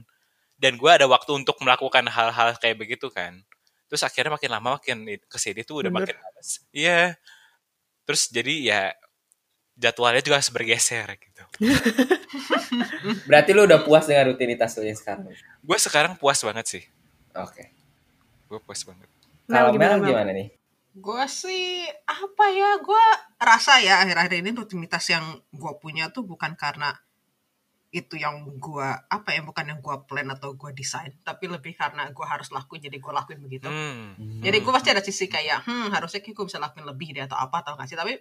Dan 0.56 0.80
gue 0.80 0.88
ada 0.88 1.04
waktu 1.04 1.36
untuk 1.36 1.60
melakukan 1.60 2.08
hal-hal 2.08 2.56
kayak 2.56 2.80
begitu 2.80 3.12
kan. 3.12 3.44
Terus 3.86 4.02
akhirnya 4.02 4.34
makin 4.34 4.50
lama 4.50 4.68
makin 4.80 5.04
ke 5.06 5.38
sini 5.38 5.62
tuh 5.62 5.84
udah 5.84 5.92
Bener. 5.92 6.08
makin 6.10 6.16
males. 6.18 6.64
Iya. 6.72 7.14
Terus 8.08 8.22
jadi 8.32 8.54
ya 8.64 8.80
jadwalnya 9.76 10.24
juga 10.24 10.40
harus 10.40 10.48
bergeser 10.48 11.06
gitu. 11.20 11.44
berarti 13.28 13.50
lu 13.52 13.68
udah 13.68 13.84
puas 13.84 14.08
dengan 14.08 14.32
rutinitas 14.32 14.74
lu 14.80 14.88
yang 14.88 14.98
sekarang 14.98 15.28
Gue 15.60 15.78
sekarang 15.78 16.12
puas 16.16 16.40
banget 16.40 16.66
sih. 16.66 16.82
oke 17.36 17.64
Gue 18.48 18.58
puas 18.62 18.80
banget. 18.82 19.08
kalau 19.46 19.70
Mel, 19.70 19.74
gimana, 19.76 19.94
Mel? 20.00 20.08
gimana 20.10 20.30
nih 20.32 20.48
Gue 20.96 21.28
sih 21.28 21.84
apa 22.08 22.44
ya? 22.56 22.80
Gue 22.80 23.04
rasa 23.36 23.84
ya 23.84 24.00
akhir-akhir 24.00 24.40
ini 24.40 24.56
rutinitas 24.56 25.04
yang 25.12 25.28
gue 25.52 25.72
punya 25.76 26.08
tuh 26.08 26.24
bukan 26.24 26.56
karena 26.56 26.96
itu 27.94 28.18
yang 28.18 28.42
gue 28.58 28.88
apa 29.08 29.30
ya 29.30 29.40
bukan 29.46 29.64
yang 29.70 29.78
gue 29.78 29.94
plan 30.10 30.26
atau 30.28 30.58
gue 30.58 30.70
desain 30.74 31.14
tapi 31.22 31.46
lebih 31.46 31.78
karena 31.78 32.10
gue 32.10 32.26
harus 32.26 32.50
lakuin 32.50 32.82
jadi 32.82 32.98
gue 32.98 33.12
lakuin 33.14 33.40
begitu. 33.40 33.70
Hmm. 33.70 34.42
jadi 34.42 34.58
gue 34.58 34.72
pasti 34.74 34.90
ada 34.90 35.00
sisi 35.00 35.30
kayak 35.30 35.64
hmm 35.64 35.94
harusnya 35.94 36.20
kayak 36.20 36.34
gue 36.34 36.46
bisa 36.50 36.58
lakuin 36.58 36.84
lebih 36.84 37.14
deh 37.14 37.24
atau 37.24 37.38
apa 37.38 37.62
atau 37.62 37.78
nggak 37.78 37.86
sih. 37.86 37.96
Tapi 37.96 38.12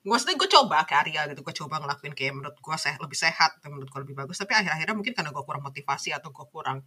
gue 0.00 0.16
sendiri 0.16 0.40
gue 0.40 0.50
coba 0.50 0.88
kayak 0.88 1.00
Arya 1.06 1.20
gitu 1.36 1.40
gue 1.44 1.54
coba 1.64 1.76
ngelakuin 1.84 2.16
kayak 2.16 2.32
menurut 2.32 2.56
gue 2.56 2.76
sehat 2.80 2.98
lebih 3.04 3.18
sehat 3.20 3.60
menurut 3.68 3.88
gue 3.92 4.00
lebih 4.08 4.16
bagus. 4.16 4.40
Tapi 4.40 4.52
akhir-akhirnya 4.56 4.96
mungkin 4.96 5.12
karena 5.12 5.30
gue 5.30 5.44
kurang 5.44 5.62
motivasi 5.62 6.16
atau 6.16 6.32
gue 6.32 6.46
kurang 6.48 6.80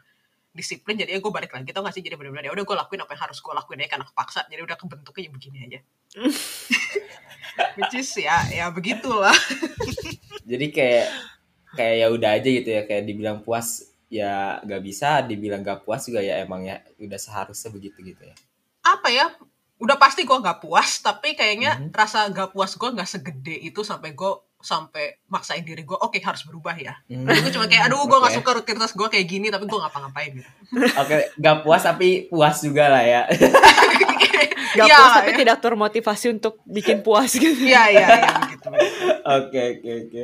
disiplin 0.54 0.94
jadi 0.94 1.18
gue 1.18 1.32
balik 1.34 1.54
lagi 1.54 1.70
tau 1.74 1.86
gak 1.86 1.94
sih? 1.94 2.02
Jadi 2.06 2.18
benar-benar 2.18 2.50
ya 2.50 2.52
udah 2.54 2.66
gue 2.66 2.78
lakuin 2.78 3.02
apa 3.06 3.12
yang 3.14 3.24
harus 3.30 3.38
gue 3.42 3.54
lakuin 3.54 3.80
aja 3.86 3.90
karena 3.98 4.06
kepaksa. 4.10 4.42
Jadi 4.50 4.62
udah 4.66 4.78
kebentuknya 4.78 5.22
ya 5.22 5.32
begini 5.34 5.58
aja. 5.66 5.80
Which 7.78 7.96
is 7.98 8.10
ya 8.18 8.38
ya 8.50 8.66
begitulah. 8.74 9.34
Jadi 10.50 10.66
kayak 10.74 11.08
kayak 11.74 11.96
ya 11.98 12.08
udah 12.10 12.30
aja 12.34 12.50
gitu 12.52 12.70
ya 12.70 12.82
kayak 12.84 13.04
dibilang 13.04 13.40
puas 13.40 13.82
ya 14.08 14.32
gak 14.62 14.82
bisa 14.82 15.22
dibilang 15.22 15.60
gak 15.60 15.82
puas 15.82 16.04
juga 16.04 16.20
ya 16.20 16.40
emang 16.40 16.64
ya 16.64 16.80
udah 16.98 17.18
seharusnya 17.18 17.70
begitu 17.70 17.98
gitu 18.04 18.22
ya 18.22 18.36
apa 18.84 19.08
ya 19.08 19.28
udah 19.76 19.98
pasti 19.98 20.22
gue 20.22 20.34
nggak 20.34 20.60
puas 20.60 21.02
tapi 21.02 21.34
kayaknya 21.34 21.76
Mhm. 21.78 21.90
rasa 21.92 22.28
gak 22.28 22.52
puas 22.52 22.72
gue 22.72 22.90
nggak 22.90 23.10
segede 23.10 23.58
itu 23.60 23.82
sampai 23.82 24.14
gue 24.14 24.32
sampai 24.58 25.20
maksain 25.28 25.60
diri 25.62 25.82
gue 25.82 25.94
oke 25.94 26.16
harus 26.16 26.44
berubah 26.44 26.72
ya 26.74 26.96
Hmm, 27.06 27.26
gue 27.26 27.52
cuma 27.52 27.66
kayak 27.66 27.84
aduh 27.86 28.00
gue 28.02 28.16
nggak 28.16 28.32
oke. 28.32 28.40
suka 28.40 28.52
rutinitas 28.54 28.92
gue 28.92 29.08
kayak 29.10 29.26
gini 29.26 29.48
tapi 29.50 29.66
gue 29.66 29.76
ngapa-ngapain 29.76 30.32
gitu 30.34 30.50
oke 31.02 31.16
gak 31.36 31.58
puas 31.60 31.82
tapi 31.82 32.10
puas 32.28 32.56
juga 32.60 32.88
lah 32.90 33.04
ya 33.04 33.22
Gak 34.74 34.90
Iya, 34.90 34.98
puas 34.98 35.14
tapi 35.16 35.32
ya. 35.32 35.38
tidak 35.38 35.58
termotivasi 35.60 36.26
untuk 36.32 36.58
bikin 36.66 37.02
puas 37.02 37.30
gitu. 37.32 37.62
Iya 37.62 37.84
iya 37.90 38.08
iya 38.10 38.34
begitu. 38.40 38.68
begitu. 38.68 39.06
oke 39.22 39.62
oke 39.72 39.92
oke 40.02 40.24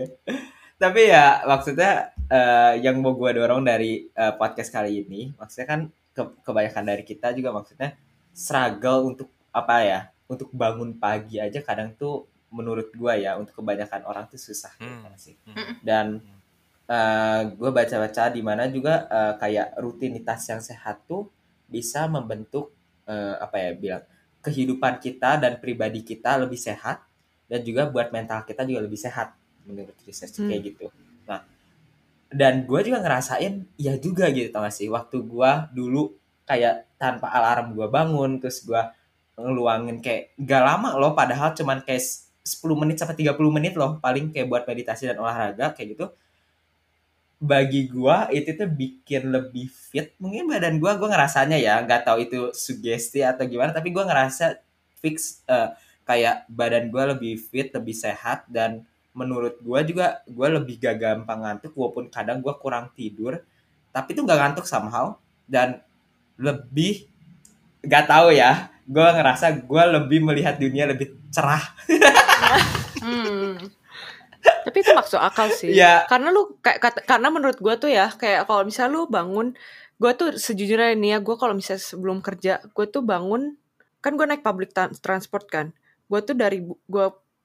tapi 0.80 1.12
ya 1.12 1.44
maksudnya 1.44 1.92
eh, 2.32 2.80
yang 2.80 3.04
mau 3.04 3.12
gue 3.14 3.32
dorong 3.36 3.62
dari 3.62 4.08
eh, 4.08 4.34
podcast 4.40 4.72
kali 4.72 5.04
ini 5.04 5.36
maksudnya 5.36 5.68
kan 5.68 5.82
ke- 6.10 6.40
kebanyakan 6.42 6.86
dari 6.88 7.04
kita 7.04 7.36
juga 7.36 7.52
maksudnya 7.52 8.00
struggle 8.32 9.12
untuk 9.12 9.28
apa 9.52 9.76
ya 9.84 10.00
untuk 10.26 10.50
bangun 10.54 10.96
pagi 10.96 11.38
aja 11.38 11.60
kadang 11.60 11.92
tuh 11.94 12.24
menurut 12.50 12.90
gue 12.90 13.14
ya 13.20 13.36
untuk 13.36 13.60
kebanyakan 13.60 14.08
orang 14.08 14.26
tuh 14.26 14.40
susah 14.40 14.72
gitu 14.74 14.88
Hmm. 14.88 15.04
kan 15.06 15.14
sih 15.20 15.36
Hmm. 15.46 15.76
dan 15.84 16.08
gue 17.54 17.70
baca-baca 17.70 18.34
di 18.34 18.42
mana 18.42 18.66
juga 18.66 19.06
eh, 19.06 19.34
kayak 19.38 19.78
rutinitas 19.78 20.42
yang 20.50 20.58
sehat 20.58 21.06
tuh 21.06 21.30
bisa 21.70 22.10
membentuk 22.10 22.74
eh, 23.06 23.36
apa 23.38 23.56
ya 23.62 23.72
bilang 23.78 24.04
kehidupan 24.42 24.98
kita 24.98 25.38
dan 25.38 25.62
pribadi 25.62 26.02
kita 26.02 26.42
lebih 26.42 26.58
sehat 26.58 27.04
dan 27.46 27.62
juga 27.62 27.86
buat 27.86 28.10
mental 28.10 28.42
kita 28.42 28.66
juga 28.66 28.82
lebih 28.90 28.98
sehat 28.98 29.36
menurut 29.70 29.94
research 30.10 30.42
Hmm. 30.42 30.50
kayak 30.50 30.62
gitu. 30.74 30.86
Nah 31.30 31.46
dan 32.30 32.66
gue 32.66 32.80
juga 32.86 33.02
ngerasain 33.02 33.66
ya 33.78 33.98
juga 33.98 34.30
gitu 34.30 34.54
tau 34.54 34.62
gak 34.62 34.74
sih 34.74 34.86
waktu 34.86 35.18
gue 35.26 35.52
dulu 35.74 36.14
kayak 36.46 36.94
tanpa 37.02 37.30
alarm 37.34 37.74
gue 37.74 37.90
bangun 37.90 38.38
terus 38.38 38.62
gue 38.66 38.82
ngeluangin 39.34 39.98
kayak 39.98 40.38
gak 40.38 40.62
lama 40.62 40.94
loh 41.00 41.18
padahal 41.18 41.58
cuman 41.58 41.82
kayak 41.82 42.06
10 42.46 42.82
menit 42.82 42.98
sampai 43.02 43.18
30 43.18 43.50
menit 43.50 43.74
loh 43.74 43.98
paling 43.98 44.30
kayak 44.30 44.46
buat 44.46 44.64
meditasi 44.66 45.10
dan 45.10 45.18
olahraga 45.18 45.74
kayak 45.74 45.98
gitu 45.98 46.06
bagi 47.40 47.88
gua 47.88 48.28
itu 48.36 48.52
tuh 48.52 48.68
bikin 48.68 49.32
lebih 49.32 49.72
fit 49.72 50.12
mungkin 50.20 50.44
badan 50.52 50.76
gua 50.76 51.00
gua 51.00 51.16
ngerasanya 51.16 51.56
ya 51.56 51.80
nggak 51.88 52.04
tahu 52.04 52.28
itu 52.28 52.52
sugesti 52.52 53.24
atau 53.24 53.48
gimana 53.48 53.72
tapi 53.72 53.96
gua 53.96 54.04
ngerasa 54.04 54.60
fix 55.00 55.48
eh, 55.48 55.72
kayak 56.04 56.52
badan 56.52 56.92
gua 56.92 57.16
lebih 57.16 57.40
fit 57.40 57.72
lebih 57.72 57.96
sehat 57.96 58.44
dan 58.52 58.84
menurut 59.14 59.58
gua 59.62 59.82
juga 59.82 60.22
gua 60.30 60.48
lebih 60.54 60.78
gak 60.78 60.96
gampang 61.02 61.40
ngantuk 61.42 61.74
walaupun 61.74 62.08
kadang 62.08 62.40
gua 62.40 62.56
kurang 62.62 62.94
tidur 62.94 63.42
tapi 63.90 64.14
tuh 64.14 64.24
gak 64.24 64.38
ngantuk 64.38 64.66
somehow 64.70 65.18
dan 65.50 65.82
lebih 66.38 67.10
gak 67.84 68.06
tahu 68.08 68.32
ya 68.32 68.70
gua 68.86 69.14
ngerasa 69.18 69.66
gua 69.66 69.90
lebih 69.90 70.22
melihat 70.22 70.58
dunia 70.58 70.90
lebih 70.90 71.14
cerah 71.34 71.62
Hmm. 73.00 73.56
Tapi 74.40 74.78
itu 74.80 74.92
maksud 74.96 75.20
akal 75.20 75.48
sih. 75.52 75.76
Iya. 75.76 76.08
Karena 76.08 76.32
lu 76.32 76.56
kayak 76.64 77.04
karena 77.08 77.28
menurut 77.32 77.60
gua 77.60 77.76
tuh 77.76 77.92
ya 77.92 78.12
kayak 78.12 78.48
kalau 78.48 78.64
misalnya 78.68 78.92
lu 78.96 79.08
bangun, 79.08 79.56
gua 80.00 80.12
tuh 80.16 80.36
sejujurnya 80.36 80.96
ini 80.96 81.16
ya 81.16 81.20
gua 81.20 81.36
kalau 81.36 81.56
misalnya 81.56 81.84
sebelum 81.84 82.20
kerja, 82.24 82.64
gua 82.72 82.86
tuh 82.88 83.04
bangun 83.04 83.56
kan 84.00 84.16
gua 84.16 84.28
naik 84.32 84.44
public 84.44 84.72
tra- 84.72 84.92
transport 85.00 85.48
kan. 85.48 85.76
Gua 86.08 86.24
tuh 86.24 86.36
dari 86.36 86.64
bu- 86.64 86.80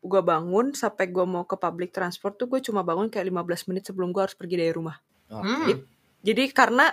gua 0.04 0.20
gua 0.20 0.36
bangun 0.36 0.76
sampai 0.76 1.08
gua 1.08 1.24
mau 1.24 1.48
ke 1.48 1.56
public 1.56 1.90
transport 1.96 2.36
tuh 2.36 2.44
gue 2.52 2.60
cuma 2.60 2.84
bangun 2.84 3.08
kayak 3.08 3.32
15 3.32 3.72
menit 3.72 3.88
sebelum 3.88 4.12
gua 4.12 4.28
harus 4.28 4.36
pergi 4.36 4.60
dari 4.60 4.72
rumah. 4.76 5.00
Oke. 5.32 5.48
Hmm. 5.48 5.80
Jadi 6.20 6.52
karena 6.52 6.92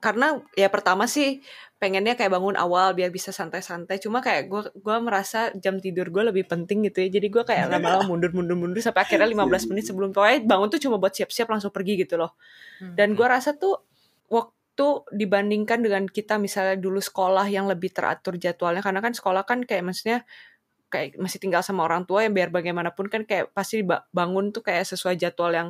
karena 0.00 0.40
ya 0.56 0.70
pertama 0.70 1.04
sih 1.10 1.42
pengennya 1.82 2.14
kayak 2.14 2.30
bangun 2.30 2.54
awal 2.54 2.94
biar 2.94 3.10
bisa 3.10 3.34
santai-santai 3.34 3.98
cuma 3.98 4.22
kayak 4.22 4.46
gue 4.46 4.62
gua 4.78 5.02
merasa 5.02 5.50
jam 5.58 5.82
tidur 5.82 6.06
gue 6.10 6.22
lebih 6.30 6.46
penting 6.46 6.86
gitu 6.86 7.02
ya 7.02 7.18
jadi 7.18 7.26
gue 7.26 7.42
kayak 7.42 7.66
lama-lama 7.74 8.06
mundur 8.06 8.30
mundur 8.30 8.54
mundur 8.54 8.78
sampai 8.78 9.02
akhirnya 9.02 9.26
15 9.34 9.70
menit 9.70 9.90
sebelum 9.90 10.14
pokoknya 10.14 10.46
bangun 10.46 10.70
tuh 10.70 10.78
cuma 10.82 11.02
buat 11.02 11.14
siap-siap 11.14 11.50
langsung 11.50 11.74
pergi 11.74 12.02
gitu 12.02 12.14
loh 12.18 12.34
Hmm. 12.78 12.94
dan 12.94 13.18
gue 13.18 13.26
rasa 13.26 13.58
tuh 13.58 13.82
waktu 14.30 14.86
dibandingkan 15.10 15.82
dengan 15.82 16.06
kita 16.06 16.38
misalnya 16.38 16.78
dulu 16.78 17.02
sekolah 17.02 17.50
yang 17.50 17.66
lebih 17.66 17.90
teratur 17.90 18.38
jadwalnya 18.38 18.86
karena 18.86 19.02
kan 19.02 19.10
sekolah 19.18 19.42
kan 19.42 19.66
kayak 19.66 19.82
maksudnya 19.82 20.22
kayak 20.88 21.20
masih 21.20 21.38
tinggal 21.40 21.60
sama 21.64 21.84
orang 21.84 22.04
tua 22.08 22.24
yang 22.24 22.32
biar 22.36 22.48
bagaimanapun 22.52 23.06
kan 23.12 23.22
kayak 23.28 23.52
pasti 23.52 23.84
ba- 23.84 24.04
bangun 24.12 24.50
tuh 24.54 24.64
kayak 24.64 24.84
sesuai 24.88 25.16
jadwal 25.20 25.52
yang 25.52 25.68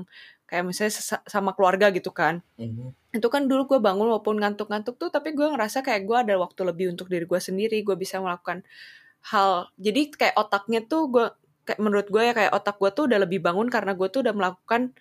kayak 0.49 0.65
misalnya 0.65 0.95
sama 1.29 1.53
keluarga 1.53 1.93
gitu 1.93 2.09
kan 2.15 2.41
Mhm. 2.57 2.95
itu 3.19 3.29
kan 3.29 3.51
dulu 3.51 3.69
gue 3.77 3.81
bangun 3.83 4.09
walaupun 4.09 4.41
ngantuk-ngantuk 4.41 4.97
tuh 4.97 5.11
tapi 5.13 5.35
gue 5.37 5.45
ngerasa 5.45 5.83
kayak 5.85 6.07
gue 6.09 6.17
ada 6.17 6.35
waktu 6.41 6.61
lebih 6.65 6.87
untuk 6.95 7.11
diri 7.13 7.25
gue 7.29 7.41
sendiri 7.41 7.83
gue 7.85 7.97
bisa 7.99 8.21
melakukan 8.23 8.65
hal 9.31 9.69
jadi 9.77 10.01
kayak 10.15 10.35
otaknya 10.39 10.81
tuh 10.87 11.11
gue 11.13 11.27
kayak 11.69 11.81
menurut 11.83 12.09
gue 12.09 12.23
ya 12.25 12.33
kayak 12.33 12.53
otak 12.55 12.77
gue 12.81 12.91
tuh 12.95 13.05
udah 13.11 13.19
lebih 13.29 13.41
bangun 13.45 13.69
karena 13.69 13.93
gue 13.99 14.09
tuh 14.09 14.25
udah 14.25 14.35
melakukan 14.37 14.95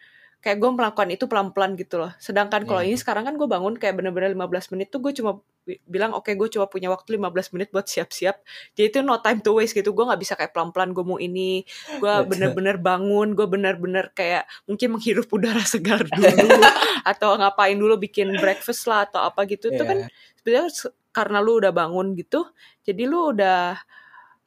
kayak 0.47 0.57
gue 0.57 0.71
melakukan 0.71 1.07
itu 1.09 1.25
pelan-pelan 1.25 1.75
gitu 1.75 1.99
loh 1.99 2.15
sedangkan 2.15 2.63
kalau 2.63 2.79
Iya. 2.79 2.87
ini 2.87 2.97
sekarang 2.97 3.23
kan 3.23 3.35
gue 3.35 3.43
bangun 3.45 3.75
kayak 3.75 3.93
bener-bener 3.93 4.31
15 4.31 4.39
menit 4.71 4.87
tuh 4.87 4.99
gue 4.99 5.11
cuma 5.11 5.35
bi- 5.61 5.83
bilang 5.83 6.15
oke 6.15 6.31
gue 6.31 6.47
cuma 6.47 6.65
punya 6.65 6.87
waktu 6.87 7.13
15 7.13 7.27
menit 7.51 7.67
buat 7.67 7.83
siap-siap 7.83 8.39
jadi 8.71 8.87
itu 8.87 8.97
no 9.01 9.19
time 9.19 9.39
to 9.39 9.51
waste 9.51 9.73
gitu 9.73 9.91
gue 9.91 10.01
nggak 10.01 10.15
bisa 10.17 10.33
kayak 10.33 10.49
pelan-pelan 10.49 10.89
gue 10.89 11.03
mau 11.03 11.19
ini 11.19 11.67
gue 11.93 11.99
Betul. 11.99 12.23
bener-bener 12.25 12.75
bangun 12.77 13.35
gue 13.35 13.43
bener-bener 13.45 14.05
kayak 14.09 14.47
mungkin 14.63 14.87
menghirup 14.93 15.27
udara 15.27 15.59
segar 15.67 16.07
dulu 16.07 16.63
atau 17.03 17.35
ngapain 17.35 17.75
dulu 17.75 17.99
bikin 17.99 18.31
breakfast 18.33 18.87
lah 18.87 19.03
atau 19.03 19.19
apa 19.21 19.43
gitu 19.45 19.67
itu 19.67 19.83
kan 19.83 19.99
Iya. 19.99 20.07
sebenarnya 20.39 20.65
se- 20.71 20.95
karena 21.11 21.37
lu 21.37 21.57
udah 21.57 21.69
bangun 21.71 22.13
gitu 22.13 22.47
jadi 22.81 23.03
lu 23.03 23.35
udah 23.35 23.75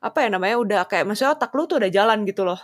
apa 0.00 0.18
ya 0.18 0.28
namanya 0.30 0.56
udah 0.56 0.80
kayak 0.86 1.04
maksudnya 1.04 1.34
otak 1.34 1.52
lu 1.52 1.66
tuh 1.66 1.76
udah 1.76 1.90
jalan 1.90 2.24
gitu 2.24 2.40
loh 2.40 2.56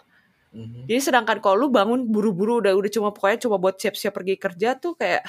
Mhm. 0.57 0.89
jadi 0.89 1.01
sedangkan 1.03 1.39
kalau 1.39 1.57
lu 1.61 1.69
bangun 1.69 2.09
buru-buru 2.09 2.65
udah 2.65 2.73
udah 2.73 2.89
cuma 2.89 3.13
pokoknya 3.13 3.45
coba 3.45 3.57
buat 3.61 3.77
siap-siap 3.77 4.11
pergi 4.11 4.35
kerja 4.37 4.69
tuh 4.75 4.97
kayak 4.97 5.21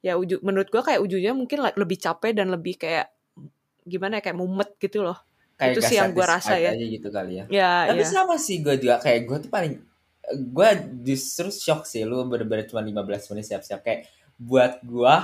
ya 0.00 0.14
uju, 0.14 0.38
menurut 0.40 0.70
gua 0.70 0.82
kayak 0.82 1.02
ujungnya 1.02 1.34
mungkin 1.34 1.58
le- 1.60 1.74
lebih 1.74 1.98
capek 1.98 2.32
dan 2.32 2.50
lebih 2.50 2.78
kayak 2.78 3.10
gimana 3.82 4.18
ya 4.18 4.22
kayak 4.22 4.38
mumet 4.38 4.70
gitu 4.78 5.02
loh 5.02 5.18
Kayak 5.52 5.74
Itu 5.74 5.80
sih 5.84 5.96
yang 5.96 6.10
gua 6.10 6.26
rasa 6.32 6.54
ya. 6.56 6.70
gitu 6.74 7.08
kali 7.08 7.38
ya 7.38 7.44
ya 7.46 7.72
Tapi 7.90 8.02
ya 8.02 8.08
sama 8.08 8.34
sih 8.34 8.58
gue 8.58 8.78
juga 8.78 8.98
kayak 8.98 9.20
gue 9.26 9.38
tuh 9.42 9.50
paling 9.50 9.74
gue 10.32 10.68
justru 11.02 11.50
shock 11.50 11.82
sih 11.82 12.02
lu 12.02 12.22
bener-bener 12.24 12.66
cuma 12.66 12.78
15 12.78 13.30
menit 13.30 13.46
siap-siap 13.46 13.82
kayak 13.82 14.06
buat 14.38 14.78
gue 14.82 15.14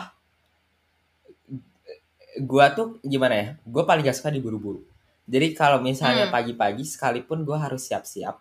gue 2.39 2.67
tuh 2.77 2.87
gimana 3.03 3.35
ya 3.35 3.47
gue 3.59 3.83
paling 3.83 4.05
gak 4.05 4.15
suka 4.15 4.31
diburu-buru 4.31 4.85
jadi 5.27 5.53
kalau 5.53 5.83
misalnya 5.83 6.29
Hmm. 6.29 6.35
pagi-pagi 6.35 6.85
sekalipun 6.87 7.43
gue 7.43 7.57
harus 7.57 7.83
siap-siap 7.83 8.39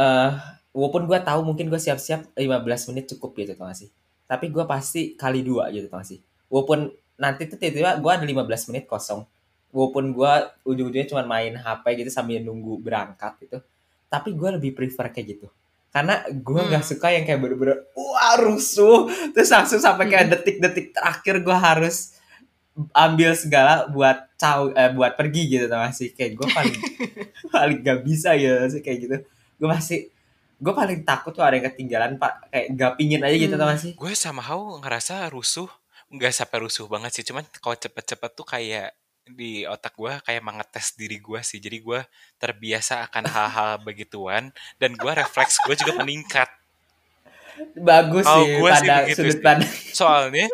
eh 0.00 0.30
walaupun 0.72 1.04
gue 1.04 1.18
tahu 1.20 1.40
mungkin 1.44 1.68
gue 1.68 1.76
siap-siap 1.76 2.32
15 2.32 2.88
menit 2.94 3.04
cukup 3.12 3.36
gitu 3.36 3.52
tau 3.58 3.68
gak 3.68 3.76
sih 3.84 3.90
tapi 4.24 4.48
gue 4.48 4.64
pasti 4.64 5.12
kali 5.18 5.44
dua 5.44 5.68
gitu 5.68 5.92
tau 5.92 6.00
gak 6.00 6.08
sih 6.08 6.18
walaupun 6.48 6.88
nanti 7.20 7.44
tuh 7.44 7.60
tiba-tiba 7.60 8.00
gue 8.00 8.12
ada 8.16 8.24
15 8.24 8.72
menit 8.72 8.88
kosong. 8.88 9.28
Walaupun 9.70 10.16
gue 10.16 10.32
ujung-ujungnya 10.66 11.06
cuma 11.12 11.22
main 11.22 11.52
HP 11.54 11.84
gitu 12.00 12.10
sambil 12.10 12.40
nunggu 12.40 12.80
berangkat 12.80 13.36
gitu. 13.44 13.60
Tapi 14.08 14.32
gue 14.34 14.56
lebih 14.56 14.72
prefer 14.74 15.12
kayak 15.12 15.36
gitu. 15.36 15.46
Karena 15.92 16.24
gue 16.26 16.60
nggak 16.64 16.82
Hmm. 16.82 16.90
suka 16.96 17.12
yang 17.12 17.28
kayak 17.28 17.38
bener-bener 17.44 17.84
wah 17.92 18.34
rusuh. 18.40 19.06
Terus 19.36 19.52
langsung 19.52 19.78
sampai 19.78 20.08
kayak 20.08 20.32
detik-detik 20.32 20.96
terakhir 20.96 21.44
gue 21.44 21.54
harus 21.54 22.16
ambil 22.96 23.36
segala 23.36 23.84
buat 23.92 24.16
caw 24.40 24.72
eh, 24.72 24.90
buat 24.96 25.12
pergi 25.14 25.42
gitu 25.52 25.68
tau 25.68 25.84
gak 25.84 25.92
sih 25.92 26.16
kayak 26.16 26.32
gue 26.38 26.48
paling 26.48 26.78
paling 27.54 27.78
gak 27.84 28.00
bisa 28.06 28.32
ya 28.32 28.64
sih 28.72 28.80
kayak 28.80 28.98
gitu 29.04 29.16
gue 29.60 29.68
masih 29.68 30.08
gue 30.60 30.72
paling 30.72 31.04
takut 31.04 31.32
tuh 31.32 31.40
ada 31.40 31.56
yang 31.56 31.68
ketinggalan 31.68 32.16
pak 32.16 32.48
kayak 32.48 32.66
gak 32.76 32.92
pingin 32.96 33.20
aja 33.20 33.36
gitu 33.36 33.54
Hmm. 33.54 33.60
tau 33.60 33.68
gak 33.72 33.80
sih 33.80 33.92
Gue 33.96 34.12
somehow 34.12 34.60
ngerasa 34.76 35.28
rusuh, 35.28 35.68
nggak 36.12 36.32
sampai 36.32 36.58
rusuh 36.64 36.84
banget 36.88 37.10
sih. 37.16 37.24
Cuman 37.24 37.44
kalau 37.60 37.76
cepet-cepet 37.76 38.30
tuh 38.32 38.44
kayak 38.44 38.92
di 39.30 39.62
otak 39.64 39.94
gue 39.94 40.12
kayak 40.20 40.42
mengetes 40.42 40.96
diri 40.96 41.16
gue 41.16 41.40
sih. 41.40 41.60
Jadi 41.60 41.80
gue 41.80 42.00
terbiasa 42.36 43.08
akan 43.08 43.24
hal-hal 43.36 43.70
begituan 43.80 44.52
dan 44.76 44.96
gue 44.96 45.12
refleks 45.12 45.60
gue 45.64 45.76
juga 45.76 45.96
meningkat. 45.96 46.48
bagus 47.76 48.24
Kalau 48.24 48.44
sih 48.44 48.56
gua 48.56 48.70
sih 48.72 48.88
pada 48.88 48.96
begitu 49.04 49.20
sudut 49.20 49.36
sih. 49.36 49.42
pandang 49.44 49.72
Soalnya, 49.92 50.46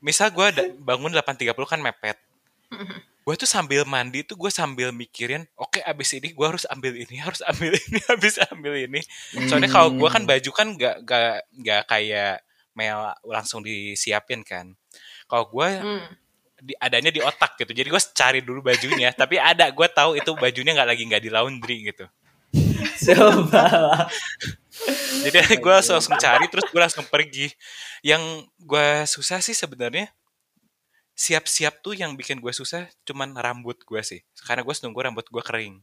misal 0.00 0.32
gue 0.32 0.46
bangun 0.80 1.12
8.30 1.12 1.52
kan 1.68 1.80
mepet. 1.80 2.16
Gue 3.26 3.34
tuh 3.34 3.50
sambil 3.50 3.82
mandi 3.82 4.22
tuh 4.22 4.38
gue 4.38 4.54
sambil 4.54 4.94
mikirin, 4.94 5.50
oke 5.58 5.82
abis 5.82 6.14
ini 6.14 6.30
gue 6.30 6.46
harus 6.46 6.62
ambil 6.70 6.94
ini, 6.94 7.18
harus 7.18 7.42
ambil 7.42 7.74
ini, 7.90 7.98
habis 8.06 8.38
ambil 8.54 8.78
ini. 8.78 9.02
Soalnya 9.50 9.66
kalau 9.66 9.90
gue 9.98 10.06
kan 10.06 10.22
Hmm. 10.22 10.30
baju 10.30 10.50
kan 10.54 10.68
gak, 10.78 10.96
gak, 11.02 11.42
gak 11.58 11.82
kayak 11.90 12.46
Mel 12.78 13.02
langsung 13.26 13.66
disiapin 13.66 14.46
kan. 14.46 14.78
Kalau 15.26 15.50
gue 15.50 15.68
Hmm. 15.74 16.06
di, 16.62 16.78
adanya 16.78 17.10
di 17.10 17.18
otak 17.18 17.58
gitu. 17.58 17.74
Jadi 17.74 17.88
gue 17.90 18.02
cari 18.14 18.40
dulu 18.46 18.62
bajunya. 18.62 19.10
tapi 19.18 19.42
ada, 19.42 19.74
gue 19.74 19.88
tahu 19.90 20.14
itu 20.14 20.30
bajunya 20.38 20.70
nggak 20.78 20.88
lagi 20.94 21.02
nggak 21.10 21.22
di 21.26 21.30
laundry 21.34 21.76
gitu. 21.82 22.06
coba 23.10 24.06
Jadi 25.26 25.58
gue 25.58 25.72
langsung 25.82 26.14
cari 26.14 26.46
terus 26.46 26.70
gue 26.70 26.78
langsung 26.78 27.02
pergi. 27.10 27.50
Yang 28.06 28.46
gue 28.62 28.88
susah 29.10 29.42
sih 29.42 29.50
sebenarnya 29.50 30.14
siap-siap 31.16 31.80
tuh 31.80 31.96
yang 31.96 32.12
bikin 32.12 32.44
gue 32.44 32.52
susah 32.52 32.84
cuman 33.08 33.32
rambut 33.34 33.80
gue 33.82 34.02
sih. 34.04 34.20
Karena 34.44 34.60
gue 34.60 34.74
nunggu 34.84 35.00
rambut 35.00 35.26
gue 35.26 35.42
kering. 35.42 35.80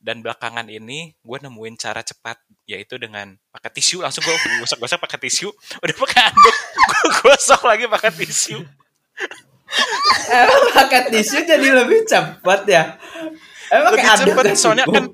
Dan 0.00 0.20
belakangan 0.24 0.68
ini 0.68 1.16
gue 1.20 1.38
nemuin 1.40 1.76
cara 1.76 2.00
cepat 2.04 2.40
yaitu 2.64 2.96
dengan 2.96 3.36
pakai 3.52 3.68
tisu 3.74 4.00
langsung 4.00 4.24
gue 4.24 4.32
gosok-gosok 4.64 5.00
pakai 5.02 5.18
tisu 5.28 5.52
udah 5.84 5.96
pakai 5.98 6.20
anduk 6.32 6.56
gue 6.88 7.08
gosok 7.20 7.60
lagi 7.66 7.84
pakai 7.84 8.10
tisu 8.14 8.64
emang 10.30 10.64
pakai 10.72 11.00
tisu 11.10 11.42
jadi 11.44 11.68
lebih 11.82 12.06
cepat 12.06 12.60
ya 12.70 12.96
emang 13.74 13.92
lebih 13.92 14.34
gak 14.38 14.56
soalnya 14.56 14.86
kan 14.86 15.10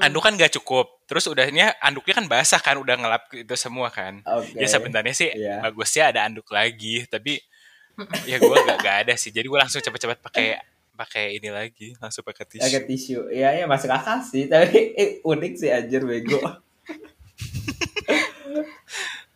anduk 0.00 0.22
kan 0.24 0.32
gak 0.40 0.52
cukup 0.56 0.86
terus 1.04 1.28
udahnya 1.28 1.76
anduknya 1.84 2.14
kan 2.16 2.26
basah 2.26 2.60
kan 2.62 2.80
udah 2.80 2.96
ngelap 2.96 3.28
itu 3.36 3.54
semua 3.54 3.92
kan 3.92 4.24
Oke. 4.24 4.56
ya 4.56 4.66
sebenarnya 4.66 5.14
sih 5.14 5.28
Iya. 5.28 5.60
bagusnya 5.60 6.04
ada 6.08 6.20
anduk 6.24 6.48
lagi 6.48 7.04
tapi 7.10 7.36
ya 8.30 8.36
gue 8.40 8.56
gak, 8.66 8.78
gak 8.80 8.96
ada 9.06 9.14
sih 9.16 9.30
jadi 9.32 9.46
gue 9.46 9.58
langsung 9.58 9.80
cepet-cepet 9.82 10.18
pakai 10.20 10.46
pakai 10.96 11.40
ini 11.40 11.48
lagi 11.48 11.96
langsung 11.96 12.20
pakai 12.20 12.44
tisu 12.44 12.64
pakai 12.64 12.82
tisu 12.84 13.18
ya 13.32 13.56
ya 13.56 13.64
masuk 13.64 13.88
akal 13.88 14.20
sih 14.20 14.44
tapi 14.52 14.92
eh, 14.92 15.10
unik 15.24 15.52
sih 15.56 15.70
anjir 15.72 16.04
bego 16.04 16.40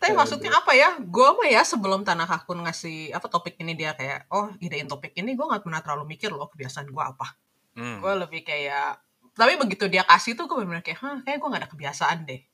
Tapi 0.05 0.12
maksudnya 0.12 0.53
apa 0.53 0.77
ya? 0.77 1.00
Gue 1.00 1.33
mah 1.33 1.48
ya 1.48 1.64
sebelum 1.64 2.05
Tanah 2.05 2.29
Hakun 2.29 2.61
ngasih 2.61 3.16
apa 3.16 3.24
topik 3.24 3.57
ini 3.57 3.72
dia 3.72 3.96
kayak, 3.96 4.29
oh 4.29 4.53
idein 4.61 4.85
topik 4.85 5.16
ini 5.16 5.33
gue 5.33 5.46
nggak 5.48 5.64
pernah 5.64 5.81
terlalu 5.81 6.12
mikir 6.12 6.29
loh 6.29 6.44
kebiasaan 6.53 6.92
gue 6.92 7.00
apa. 7.00 7.33
Hmm. 7.72 8.05
Gue 8.05 8.12
lebih 8.12 8.44
kayak, 8.44 9.00
tapi 9.33 9.57
begitu 9.57 9.88
dia 9.88 10.05
kasih 10.05 10.37
tuh 10.37 10.44
gue 10.44 10.61
bener 10.61 10.85
kayak, 10.85 11.00
hah 11.00 11.16
kayak 11.24 11.40
gue 11.40 11.48
gak 11.48 11.62
ada 11.64 11.70
kebiasaan 11.72 12.29
deh. 12.29 12.44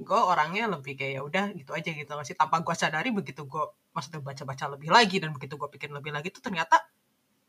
Gue 0.00 0.16
orangnya 0.16 0.64
lebih 0.66 0.96
kayak 0.96 1.12
ya 1.16 1.22
udah 1.22 1.44
gitu 1.52 1.70
aja 1.76 1.90
gitu 1.92 2.08
nggak 2.08 2.26
sih. 2.26 2.36
Tanpa 2.36 2.64
gue 2.64 2.74
sadari 2.74 3.12
begitu 3.12 3.44
gue 3.44 3.64
maksudnya 3.92 4.24
baca-baca 4.24 4.64
lebih 4.72 4.88
lagi 4.88 5.20
dan 5.20 5.36
begitu 5.36 5.60
gue 5.60 5.68
pikir 5.68 5.92
lebih 5.92 6.10
lagi 6.14 6.32
tuh 6.32 6.40
ternyata 6.40 6.80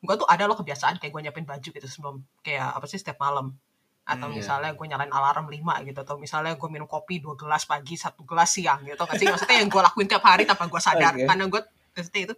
gue 0.01 0.15
tuh 0.17 0.27
ada 0.27 0.49
loh 0.49 0.57
kebiasaan 0.57 0.97
kayak 0.99 1.13
gue 1.13 1.21
nyiapin 1.23 1.45
baju 1.45 1.69
gitu 1.71 1.87
sebelum 1.87 2.19
kayak 2.43 2.75
apa 2.75 2.85
sih 2.85 2.99
setiap 2.99 3.23
malam. 3.23 3.55
Atau 4.01 4.27
Hmm, 4.27 4.41
misalnya 4.41 4.73
gue 4.73 4.85
nyalain 4.89 5.13
alarm 5.13 5.47
5 5.47 5.87
gitu 5.87 5.99
atau 6.01 6.17
misalnya 6.17 6.57
gue 6.57 6.69
minum 6.73 6.89
kopi 6.89 7.21
dua 7.21 7.37
gelas 7.37 7.63
pagi 7.69 7.95
satu 7.95 8.25
gelas 8.25 8.49
siang 8.51 8.83
gitu 8.83 8.99
kan 8.99 9.15
sih? 9.15 9.29
Maksudnya 9.29 9.61
yang 9.61 9.69
gue 9.69 9.81
lakuin 9.81 10.07
tiap 10.09 10.25
hari 10.25 10.43
tanpa 10.43 10.67
gue 10.67 10.81
sadar. 10.81 11.13
Oke. 11.15 11.29
karena 11.29 11.45
gue 11.47 11.61
itu. 12.01 12.33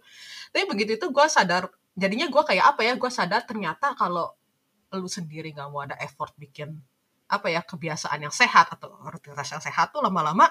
Tapi 0.52 0.64
begitu 0.70 0.98
itu 1.00 1.06
gue 1.08 1.26
sadar 1.26 1.72
jadinya 1.94 2.26
gue 2.26 2.42
kayak 2.42 2.74
apa 2.74 2.80
ya 2.82 2.94
gue 2.98 3.10
sadar 3.10 3.46
ternyata 3.46 3.94
kalau 3.94 4.34
lu 4.94 5.10
sendiri 5.10 5.50
nggak 5.54 5.68
mau 5.70 5.82
ada 5.82 5.98
effort 6.02 6.34
bikin 6.38 6.78
apa 7.34 7.48
ya 7.50 7.60
kebiasaan 7.62 8.18
yang 8.22 8.34
sehat 8.34 8.66
atau 8.74 8.94
rutinitas 9.10 9.48
yang 9.50 9.62
sehat 9.62 9.90
tuh 9.90 10.00
lama-lama 10.00 10.46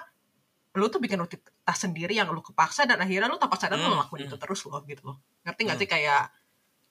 lu 0.74 0.90
tuh 0.90 0.98
bikin 0.98 1.22
rutinitas 1.22 1.78
sendiri 1.78 2.18
yang 2.18 2.28
lu 2.34 2.42
kepaksa 2.42 2.90
dan 2.90 2.98
akhirnya 2.98 3.30
lu 3.30 3.38
tanpa 3.38 3.56
sadar 3.62 3.78
lu 3.78 3.86
Hmm, 3.86 3.94
ngelakuin 3.94 4.26
hmm. 4.26 4.30
itu 4.30 4.38
terus 4.42 4.62
loh 4.66 4.82
gitu 4.84 5.02
loh 5.06 5.18
ngerti 5.46 5.62
nggak 5.66 5.78
sih 5.80 5.90
kayak 5.90 6.24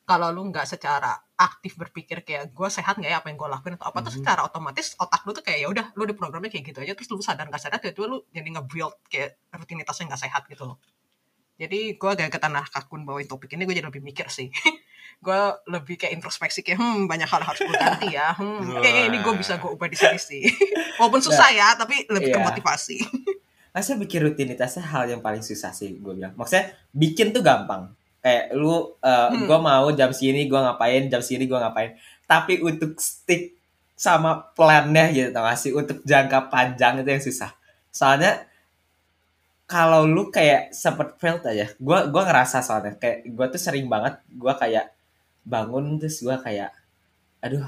kalau 0.02 0.30
lu 0.34 0.42
nggak 0.50 0.66
secara 0.66 1.14
aktif 1.38 1.78
berpikir 1.78 2.22
kayak 2.22 2.50
gue 2.50 2.68
sehat 2.70 2.98
nggak 2.98 3.10
ya 3.10 3.18
apa 3.22 3.30
yang 3.30 3.38
gue 3.38 3.48
lakuin 3.50 3.74
atau 3.78 3.90
apa 3.90 3.98
tuh 4.02 4.10
Mhm. 4.14 4.18
secara 4.22 4.40
otomatis 4.46 4.86
otak 4.98 5.22
lu 5.26 5.30
tuh 5.34 5.42
kayak 5.46 5.58
ya 5.62 5.68
udah 5.70 5.86
lu 5.98 6.02
di 6.06 6.14
programnya 6.14 6.50
kayak 6.50 6.64
gitu 6.70 6.78
aja 6.82 6.92
terus 6.94 7.08
lu 7.10 7.22
sadar 7.22 7.46
nggak 7.50 7.62
sadar 7.62 7.78
tiba-tiba 7.82 8.06
lu 8.10 8.18
jadi 8.30 8.48
nge-build 8.54 8.94
kayak 9.10 9.30
rutinitas 9.54 9.94
yang 9.98 10.08
nggak 10.10 10.22
sehat 10.26 10.42
gitu 10.46 10.62
loh 10.66 10.78
jadi 11.58 11.94
gue 11.94 12.10
agak 12.10 12.30
ke 12.34 12.38
tanah 12.42 12.66
kakun 12.66 13.02
bawain 13.06 13.26
topik 13.26 13.50
ini 13.54 13.62
gue 13.66 13.74
jadi 13.78 13.86
lebih 13.90 14.02
mikir 14.02 14.26
sih 14.26 14.50
gue 15.22 15.40
lebih 15.70 15.94
kayak 16.02 16.18
introspeksi 16.18 16.66
kayak 16.66 16.82
hmm 16.82 17.06
banyak 17.06 17.30
hal 17.30 17.46
harus 17.46 17.62
gue 17.62 17.76
ganti 17.78 18.10
ya 18.10 18.34
hmm, 18.34 18.74
kayaknya 18.82 19.02
ini 19.14 19.18
gue 19.22 19.34
bisa 19.38 19.54
gue 19.62 19.70
ubah 19.70 19.86
di 19.86 19.94
sini 19.94 20.18
sih 20.18 20.42
walaupun 20.98 21.22
susah 21.22 21.48
ya 21.54 21.78
tapi 21.78 22.10
lebih 22.10 22.34
ke 22.34 22.38
Iya. 22.42 22.46
motivasi 22.50 22.98
Masa 23.72 23.96
bikin 23.96 24.28
rutinitasnya 24.28 24.84
hal 24.84 25.08
yang 25.08 25.24
paling 25.24 25.40
susah 25.40 25.72
sih 25.72 25.96
gue 25.96 26.12
bilang. 26.12 26.36
Maksudnya 26.36 26.76
bikin 26.92 27.32
tuh 27.32 27.40
gampang. 27.40 27.88
Kayak 28.20 28.52
lu, 28.52 28.68
uh, 28.68 28.84
hmm. 29.00 29.48
gue 29.48 29.58
mau 29.58 29.88
jam 29.96 30.12
sini 30.12 30.44
gue 30.44 30.60
ngapain, 30.60 31.08
jam 31.08 31.24
sini 31.24 31.48
gue 31.48 31.56
ngapain. 31.56 31.96
Tapi 32.28 32.60
untuk 32.60 33.00
stick 33.00 33.56
sama 33.96 34.44
plannya 34.52 35.08
gitu 35.16 35.32
tau 35.32 35.48
gak 35.48 35.56
sih. 35.56 35.72
Untuk 35.72 36.04
jangka 36.04 36.52
panjang 36.52 37.00
itu 37.00 37.08
yang 37.16 37.24
susah. 37.24 37.56
Soalnya 37.88 38.44
kalau 39.64 40.04
lu 40.04 40.28
kayak 40.28 40.76
sempet 40.76 41.16
failed 41.16 41.40
aja. 41.48 41.72
Gue 41.80 41.98
gua 42.12 42.22
ngerasa 42.28 42.60
soalnya 42.60 43.00
kayak 43.00 43.24
gue 43.24 43.46
tuh 43.56 43.60
sering 43.72 43.88
banget 43.88 44.20
gue 44.28 44.52
kayak 44.52 44.92
bangun 45.42 45.98
terus 45.98 46.22
gue 46.22 46.36
kayak 46.38 46.70
aduh 47.42 47.66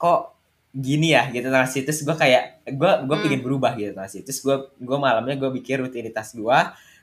kok 0.00 0.38
gini 0.70 1.12
ya? 1.12 1.28
Gitu 1.30 1.50
terus 1.84 2.00
gue 2.06 2.16
kayak 2.16 2.64
gue 2.70 2.92
gue 3.06 3.16
hmm. 3.16 3.24
pengen 3.26 3.42
berubah 3.42 3.72
gitu 3.74 3.94
terus 3.96 4.40
gue 4.40 4.56
gue 4.78 4.98
malamnya 4.98 5.36
gue 5.36 5.50
bikin 5.60 5.82
rutinitas 5.86 6.32
gue 6.34 6.58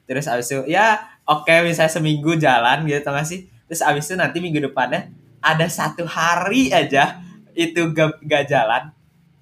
terus 0.08 0.24
abis 0.32 0.56
itu 0.56 0.72
ya 0.72 1.04
oke 1.28 1.44
okay, 1.44 1.68
misalnya 1.68 1.92
seminggu 1.92 2.40
jalan 2.40 2.88
gitu 2.88 3.04
nggak 3.04 3.28
sih? 3.28 3.52
Terus 3.68 3.84
abis 3.84 4.08
itu 4.08 4.16
nanti 4.16 4.40
minggu 4.40 4.64
depannya 4.72 5.12
ada 5.44 5.68
satu 5.68 6.08
hari 6.08 6.72
aja 6.72 7.20
itu 7.58 7.92
gak, 7.92 8.22
gak 8.24 8.46
jalan 8.48 8.94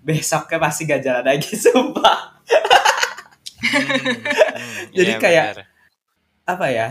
besoknya 0.01 0.57
pasti 0.57 0.81
gak 0.87 1.01
jalan 1.03 1.23
lagi 1.25 1.53
sumpah. 1.65 2.19
Hmm, 3.65 3.85
hmm, 3.85 4.17
jadi 4.97 5.11
yeah, 5.17 5.21
kayak 5.21 5.45
bener. 5.57 5.65
apa 6.45 6.65
ya 6.69 6.87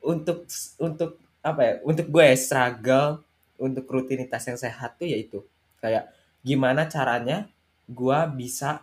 untuk 0.00 0.48
untuk 0.80 1.20
apa 1.46 1.60
ya 1.62 1.74
untuk 1.86 2.10
gue 2.10 2.24
ya 2.26 2.34
struggle 2.34 3.22
untuk 3.56 3.86
rutinitas 3.86 4.42
yang 4.50 4.58
sehat 4.58 4.98
tuh 4.98 5.06
yaitu 5.06 5.38
kayak 5.78 6.10
gimana 6.42 6.90
caranya 6.90 7.46
gue 7.86 8.18
bisa 8.34 8.82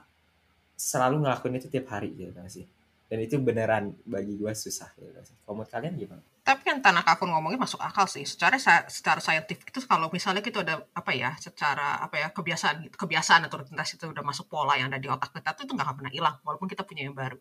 selalu 0.80 1.23
ngelakuin 1.23 1.60
itu 1.60 1.67
tiap 1.67 1.91
hari 1.91 2.15
gitu 2.15 2.32
kan 2.32 2.47
sih? 2.47 2.65
Dan 3.12 3.21
itu 3.21 3.38
beneran 3.38 3.93
bagi 4.08 4.34
gue 4.39 4.52
susah 4.56 4.89
gitu 4.97 5.12
sih? 5.21 5.36
Kalau 5.45 5.62
kalian 5.67 5.93
gimana? 5.99 6.23
Tapi 6.43 6.60
kan 6.65 6.84
tanah 6.84 7.08
kafur 7.08 7.30
ngomongin 7.30 7.62
masuk 7.62 7.80
akal 7.80 8.04
sih. 8.10 8.26
Secara 8.28 8.60
secara 8.89 9.21
saintifik 9.23 9.69
itu 9.69 9.80
kalau 9.86 10.12
misalnya 10.12 10.43
kita 10.43 10.65
ada 10.65 10.84
apa 10.91 11.12
ya 11.15 11.32
secara 11.39 12.04
apa 12.04 12.15
ya 12.19 12.28
kebiasaan 12.36 12.91
kebiasaan 12.91 13.47
atau 13.47 13.63
rutinitas 13.63 13.95
itu 13.95 14.10
udah 14.10 14.23
masuk 14.26 14.52
pola 14.52 14.76
yang 14.76 14.91
ada 14.91 14.99
di 14.99 15.08
otak 15.08 15.32
kita 15.32 15.56
tuh 15.56 15.63
itu 15.69 15.73
nggak 15.78 15.93
pernah 15.93 16.12
hilang 16.12 16.36
walaupun 16.43 16.67
kita 16.67 16.84
punya 16.84 17.08
yang 17.08 17.15
baru 17.15 17.38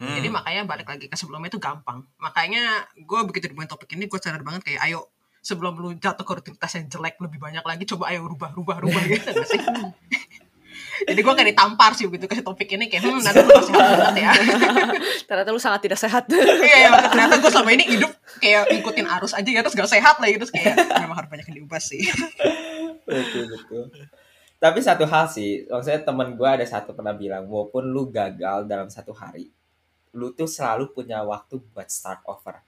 hmm. 0.00 0.14
jadi 0.20 0.28
makanya 0.28 0.62
balik 0.68 0.88
lagi 0.88 1.06
ke 1.08 1.16
sebelumnya 1.16 1.48
itu 1.48 1.60
gampang. 1.60 2.04
Makanya 2.20 2.84
gue 2.96 3.20
begitu 3.28 3.48
di 3.48 3.56
topik 3.56 3.92
ini 3.96 4.08
gue 4.08 4.18
sadar 4.20 4.44
banget 4.44 4.62
kayak 4.64 4.80
ayo 4.88 5.08
sebelum 5.46 5.78
lu 5.78 5.94
jatuh 5.94 6.26
ke 6.26 6.32
rutinitas 6.42 6.74
yang 6.74 6.86
jelek 6.90 7.22
lebih 7.22 7.38
banyak 7.38 7.62
lagi 7.62 7.86
coba 7.86 8.10
ayo 8.10 8.26
rubah 8.26 8.50
rubah 8.50 8.82
rubah 8.82 9.02
gitu 9.12 9.30
gak 9.30 9.46
sih? 9.46 9.60
Jadi 11.06 11.20
gue 11.20 11.34
kayak 11.36 11.48
ditampar 11.52 11.92
sih 11.92 12.08
gitu 12.08 12.24
kasih 12.24 12.42
topik 12.42 12.72
ini 12.72 12.88
kayak 12.88 13.04
hmm 13.04 13.20
nanti 13.20 13.44
lu 13.44 13.62
sehat 13.62 13.84
banget 14.00 14.16
ya. 14.24 14.32
Ternyata 15.28 15.50
lu 15.52 15.60
sangat 15.60 15.80
tidak 15.84 16.00
sehat. 16.00 16.24
Iya 16.32 16.88
ya, 16.88 16.90
ternyata 17.12 17.36
gue 17.36 17.50
selama 17.52 17.70
ini 17.76 17.84
hidup 17.84 18.10
kayak 18.40 18.72
ngikutin 18.72 19.06
arus 19.20 19.32
aja 19.36 19.44
ya 19.46 19.60
terus 19.60 19.76
gak 19.76 19.92
sehat 19.92 20.16
lah 20.18 20.28
gitu 20.32 20.48
kayak 20.50 20.74
memang 21.04 21.16
harus 21.20 21.28
banyak 21.30 21.46
yang 21.52 21.56
diubah 21.62 21.80
sih. 21.80 22.02
Betul 23.06 23.46
betul. 23.46 23.86
Tapi 24.58 24.78
satu 24.82 25.06
hal 25.06 25.30
sih 25.30 25.62
maksudnya 25.70 26.02
teman 26.02 26.34
gue 26.34 26.48
ada 26.48 26.66
satu 26.66 26.90
pernah 26.90 27.14
bilang 27.14 27.46
walaupun 27.46 27.86
lu 27.86 28.10
gagal 28.10 28.66
dalam 28.66 28.90
satu 28.90 29.14
hari 29.14 29.46
lu 30.16 30.32
tuh 30.32 30.48
selalu 30.48 30.96
punya 30.96 31.20
waktu 31.20 31.60
buat 31.60 31.92
start 31.92 32.24
over. 32.24 32.64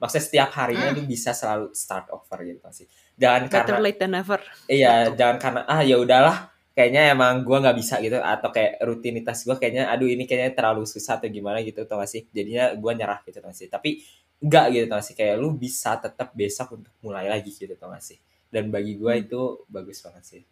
Maksudnya 0.00 0.24
setiap 0.24 0.50
harinya 0.56 0.92
hmm. 0.92 0.96
lu 0.96 1.02
bisa 1.04 1.36
selalu 1.36 1.72
start 1.76 2.08
over 2.12 2.38
gitu 2.44 2.60
sih. 2.72 2.88
Jangan 3.20 3.42
Better 3.48 3.76
karena 3.76 3.84
late 3.84 3.98
than 4.00 4.12
never. 4.16 4.40
Iya 4.64 5.12
Betul. 5.12 5.16
jangan 5.20 5.36
karena 5.36 5.60
ah 5.68 5.80
ya 5.84 5.96
udahlah 6.00 6.36
kayaknya 6.72 7.12
emang 7.12 7.44
gue 7.44 7.56
nggak 7.60 7.76
bisa 7.76 8.00
gitu. 8.00 8.16
Atau 8.16 8.48
kayak 8.48 8.80
rutinitas 8.80 9.44
gue 9.44 9.56
kayaknya 9.60 9.92
aduh 9.92 10.08
ini 10.08 10.24
kayaknya 10.24 10.56
terlalu 10.56 10.88
susah 10.88 11.20
atau 11.20 11.28
gimana 11.28 11.60
gitu 11.60 11.84
tau 11.84 12.00
gak 12.00 12.08
sih? 12.08 12.24
Jadinya 12.32 12.72
gue 12.72 12.92
nyerah 12.96 13.20
gitu 13.28 13.44
tau 13.44 13.52
gak 13.52 13.60
sih? 13.60 13.68
Tapi 13.68 14.00
enggak 14.40 14.64
gitu 14.72 14.84
tau 14.88 14.96
gak 14.96 15.06
sih? 15.12 15.16
Kayak 15.20 15.36
lu 15.36 15.48
bisa 15.52 16.00
tetap 16.00 16.32
besok 16.32 16.80
untuk 16.80 16.92
mulai 17.04 17.28
lagi 17.28 17.52
gitu 17.52 17.76
tau 17.76 17.92
gak 17.92 18.00
sih? 18.00 18.16
Dan 18.48 18.72
bagi 18.72 18.96
gue 18.96 19.12
hmm. 19.12 19.24
itu 19.28 19.40
bagus 19.68 20.00
banget 20.00 20.24
sih. 20.24 20.42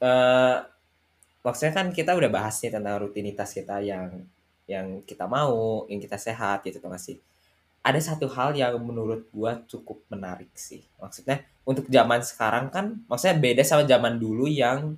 Uh, 0.00 0.62
maksudnya 1.44 1.74
kan 1.76 1.92
kita 1.92 2.16
udah 2.16 2.30
bahas 2.32 2.56
nih 2.64 2.72
tentang 2.72 2.96
rutinitas 3.02 3.52
kita 3.52 3.82
yang 3.84 4.24
yang 4.64 5.04
kita 5.04 5.28
mau 5.28 5.84
yang 5.92 6.00
kita 6.00 6.16
sehat 6.16 6.64
gitu 6.64 6.80
tau 6.80 6.88
gak 6.88 7.02
sih 7.02 7.20
ada 7.84 8.00
satu 8.00 8.24
hal 8.32 8.56
yang 8.56 8.80
menurut 8.80 9.28
gua 9.28 9.60
cukup 9.68 10.00
menarik 10.08 10.48
sih. 10.56 10.80
Maksudnya 10.96 11.44
untuk 11.68 11.84
zaman 11.92 12.24
sekarang 12.24 12.72
kan 12.72 13.04
maksudnya 13.04 13.36
beda 13.36 13.60
sama 13.60 13.84
zaman 13.84 14.16
dulu 14.16 14.48
yang 14.48 14.96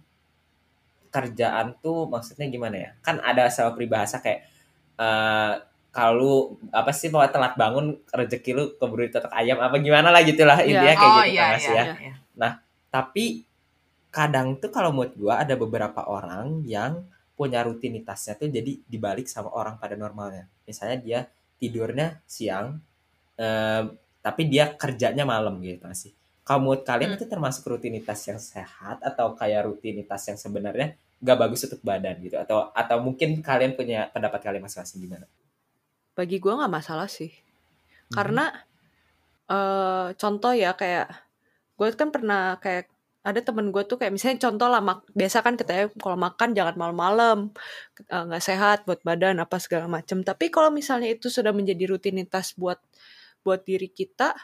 kerjaan 1.11 1.75
tuh 1.83 2.07
maksudnya 2.07 2.47
gimana 2.47 2.77
ya? 2.79 2.91
Kan 3.03 3.19
ada 3.19 3.51
sama 3.51 3.75
peribahasa 3.75 4.23
kayak 4.23 4.47
uh, 5.03 5.59
kalau 5.91 6.55
apa 6.71 6.95
sih 6.95 7.11
mau 7.11 7.27
telat 7.27 7.59
bangun 7.59 7.99
rezeki 8.15 8.51
lu 8.55 8.65
keburu 8.79 9.11
ditotok 9.11 9.35
ayam 9.35 9.59
apa 9.59 9.83
gimana 9.83 10.15
lah 10.15 10.23
gitulah 10.23 10.63
yeah. 10.63 10.71
intinya 10.71 10.95
kayak 10.95 11.11
oh, 11.11 11.19
gitu 11.27 11.35
yeah, 11.35 11.49
kan 11.51 11.59
yeah, 11.59 11.67
ya. 11.67 11.75
Yeah, 11.75 11.99
yeah. 11.99 12.17
Nah, 12.39 12.53
tapi 12.95 13.25
kadang 14.15 14.63
tuh 14.63 14.71
kalau 14.71 14.95
menurut 14.95 15.19
gua 15.19 15.43
ada 15.43 15.59
beberapa 15.59 16.07
orang 16.07 16.63
yang 16.63 17.03
punya 17.37 17.61
rutinitasnya 17.63 18.41
tuh 18.41 18.49
jadi 18.49 18.81
dibalik 18.89 19.29
sama 19.29 19.53
orang 19.53 19.77
pada 19.77 19.95
normalnya. 19.95 20.49
Misalnya 20.65 20.99
dia 20.99 21.21
tidurnya 21.61 22.21
siang 22.25 22.81
eh, 23.37 23.85
tapi 24.21 24.43
dia 24.51 24.75
kerjanya 24.75 25.23
malam 25.23 25.61
gitu 25.63 25.87
sih 25.95 26.13
kalau 26.47 26.63
menurut 26.63 26.87
kalian 26.87 27.15
hmm. 27.15 27.19
itu 27.19 27.27
termasuk 27.27 27.63
rutinitas 27.67 28.23
yang 28.31 28.39
sehat 28.39 29.03
atau 29.03 29.35
kayak 29.35 29.67
rutinitas 29.67 30.23
yang 30.31 30.39
sebenarnya 30.39 30.95
gak 31.19 31.39
bagus 31.43 31.67
untuk 31.67 31.83
badan 31.83 32.23
gitu 32.23 32.39
atau 32.39 32.71
atau 32.71 32.97
mungkin 33.03 33.43
kalian 33.43 33.75
punya 33.75 34.07
pendapat 34.15 34.43
kalian 34.47 34.63
masing-masing 34.63 35.03
gimana 35.03 35.27
bagi 36.15 36.41
gue 36.41 36.53
nggak 36.53 36.73
masalah 36.73 37.09
sih 37.11 37.33
hmm. 37.33 38.15
karena 38.15 38.45
uh, 39.51 40.15
contoh 40.15 40.53
ya 40.55 40.77
kayak 40.79 41.11
gue 41.77 41.89
kan 41.97 42.09
pernah 42.15 42.57
kayak 42.63 42.89
ada 43.27 43.43
temen 43.43 43.75
gue 43.75 43.83
tuh 43.83 43.99
kayak 43.99 44.15
misalnya 44.15 44.39
contoh 44.47 44.71
lah 44.71 44.79
mak 44.79 45.03
biasa 45.11 45.43
kan 45.43 45.59
katanya 45.59 45.91
kalau 45.99 46.15
makan 46.15 46.55
jangan 46.55 46.75
malam-malam 46.79 47.39
eh, 48.07 48.23
nggak 48.31 48.39
-malam, 48.39 48.49
sehat 48.55 48.79
buat 48.87 49.03
badan 49.03 49.43
apa 49.43 49.59
segala 49.59 49.91
macam 49.91 50.23
tapi 50.23 50.47
kalau 50.55 50.71
misalnya 50.71 51.11
itu 51.11 51.27
sudah 51.27 51.51
menjadi 51.51 51.91
rutinitas 51.91 52.55
buat 52.55 52.79
buat 53.43 53.67
diri 53.67 53.91
kita 53.91 54.35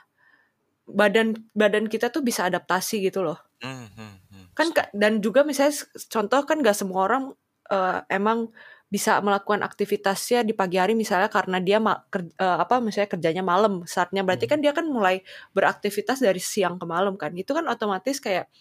badan 0.87 1.39
badan 1.55 1.87
kita 1.87 2.11
tuh 2.11 2.23
bisa 2.27 2.47
adaptasi 2.47 3.07
gitu 3.07 3.23
loh. 3.23 3.39
Hmm, 3.63 3.87
hmm, 3.95 4.15
hmm. 4.31 4.47
kan 4.59 4.75
dan 4.91 5.23
juga 5.23 5.47
misalnya 5.47 5.87
contoh 6.11 6.43
kan 6.43 6.59
gak 6.59 6.75
semua 6.75 7.07
orang 7.07 7.25
uh, 7.71 8.03
emang 8.11 8.51
bisa 8.93 9.17
melakukan 9.25 9.65
aktivitasnya 9.65 10.45
di 10.45 10.53
pagi 10.53 10.77
hari 10.77 10.93
misalnya 10.93 11.33
karena 11.33 11.57
dia 11.65 11.81
ma 11.81 11.97
ker, 12.13 12.29
uh, 12.37 12.61
apa 12.61 12.77
misalnya 12.85 13.09
kerjanya 13.09 13.41
malam 13.41 13.89
saatnya. 13.89 14.21
Berarti 14.21 14.45
kan 14.45 14.61
dia 14.61 14.77
kan 14.77 14.85
mulai 14.85 15.25
beraktivitas 15.57 16.21
dari 16.21 16.43
siang 16.43 16.77
ke 16.77 16.85
malam 16.85 17.17
kan. 17.17 17.33
Itu 17.33 17.57
kan 17.57 17.65
otomatis 17.73 18.21
kayak 18.21 18.53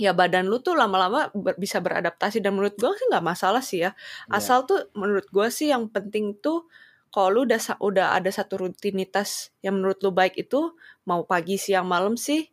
ya 0.00 0.16
badan 0.16 0.48
lu 0.48 0.58
tuh 0.64 0.72
lama-lama 0.72 1.28
ber 1.36 1.54
bisa 1.60 1.78
beradaptasi 1.78 2.40
dan 2.40 2.56
menurut 2.56 2.74
gue 2.80 2.92
sih 2.96 3.06
nggak 3.12 3.24
masalah 3.24 3.62
sih 3.62 3.84
ya. 3.84 3.92
Yeah. 3.92 4.38
Asal 4.40 4.64
tuh 4.64 4.88
menurut 4.96 5.28
gue 5.28 5.48
sih 5.52 5.68
yang 5.70 5.92
penting 5.92 6.38
tuh 6.40 6.66
kalau 7.12 7.28
lu 7.28 7.40
udah 7.44 7.60
udah 7.78 8.06
ada 8.16 8.30
satu 8.32 8.66
rutinitas 8.66 9.52
yang 9.60 9.78
menurut 9.78 10.00
lu 10.00 10.10
baik 10.10 10.40
itu 10.40 10.72
mau 11.04 11.28
pagi 11.28 11.60
siang 11.60 11.84
malam 11.84 12.16
sih 12.16 12.48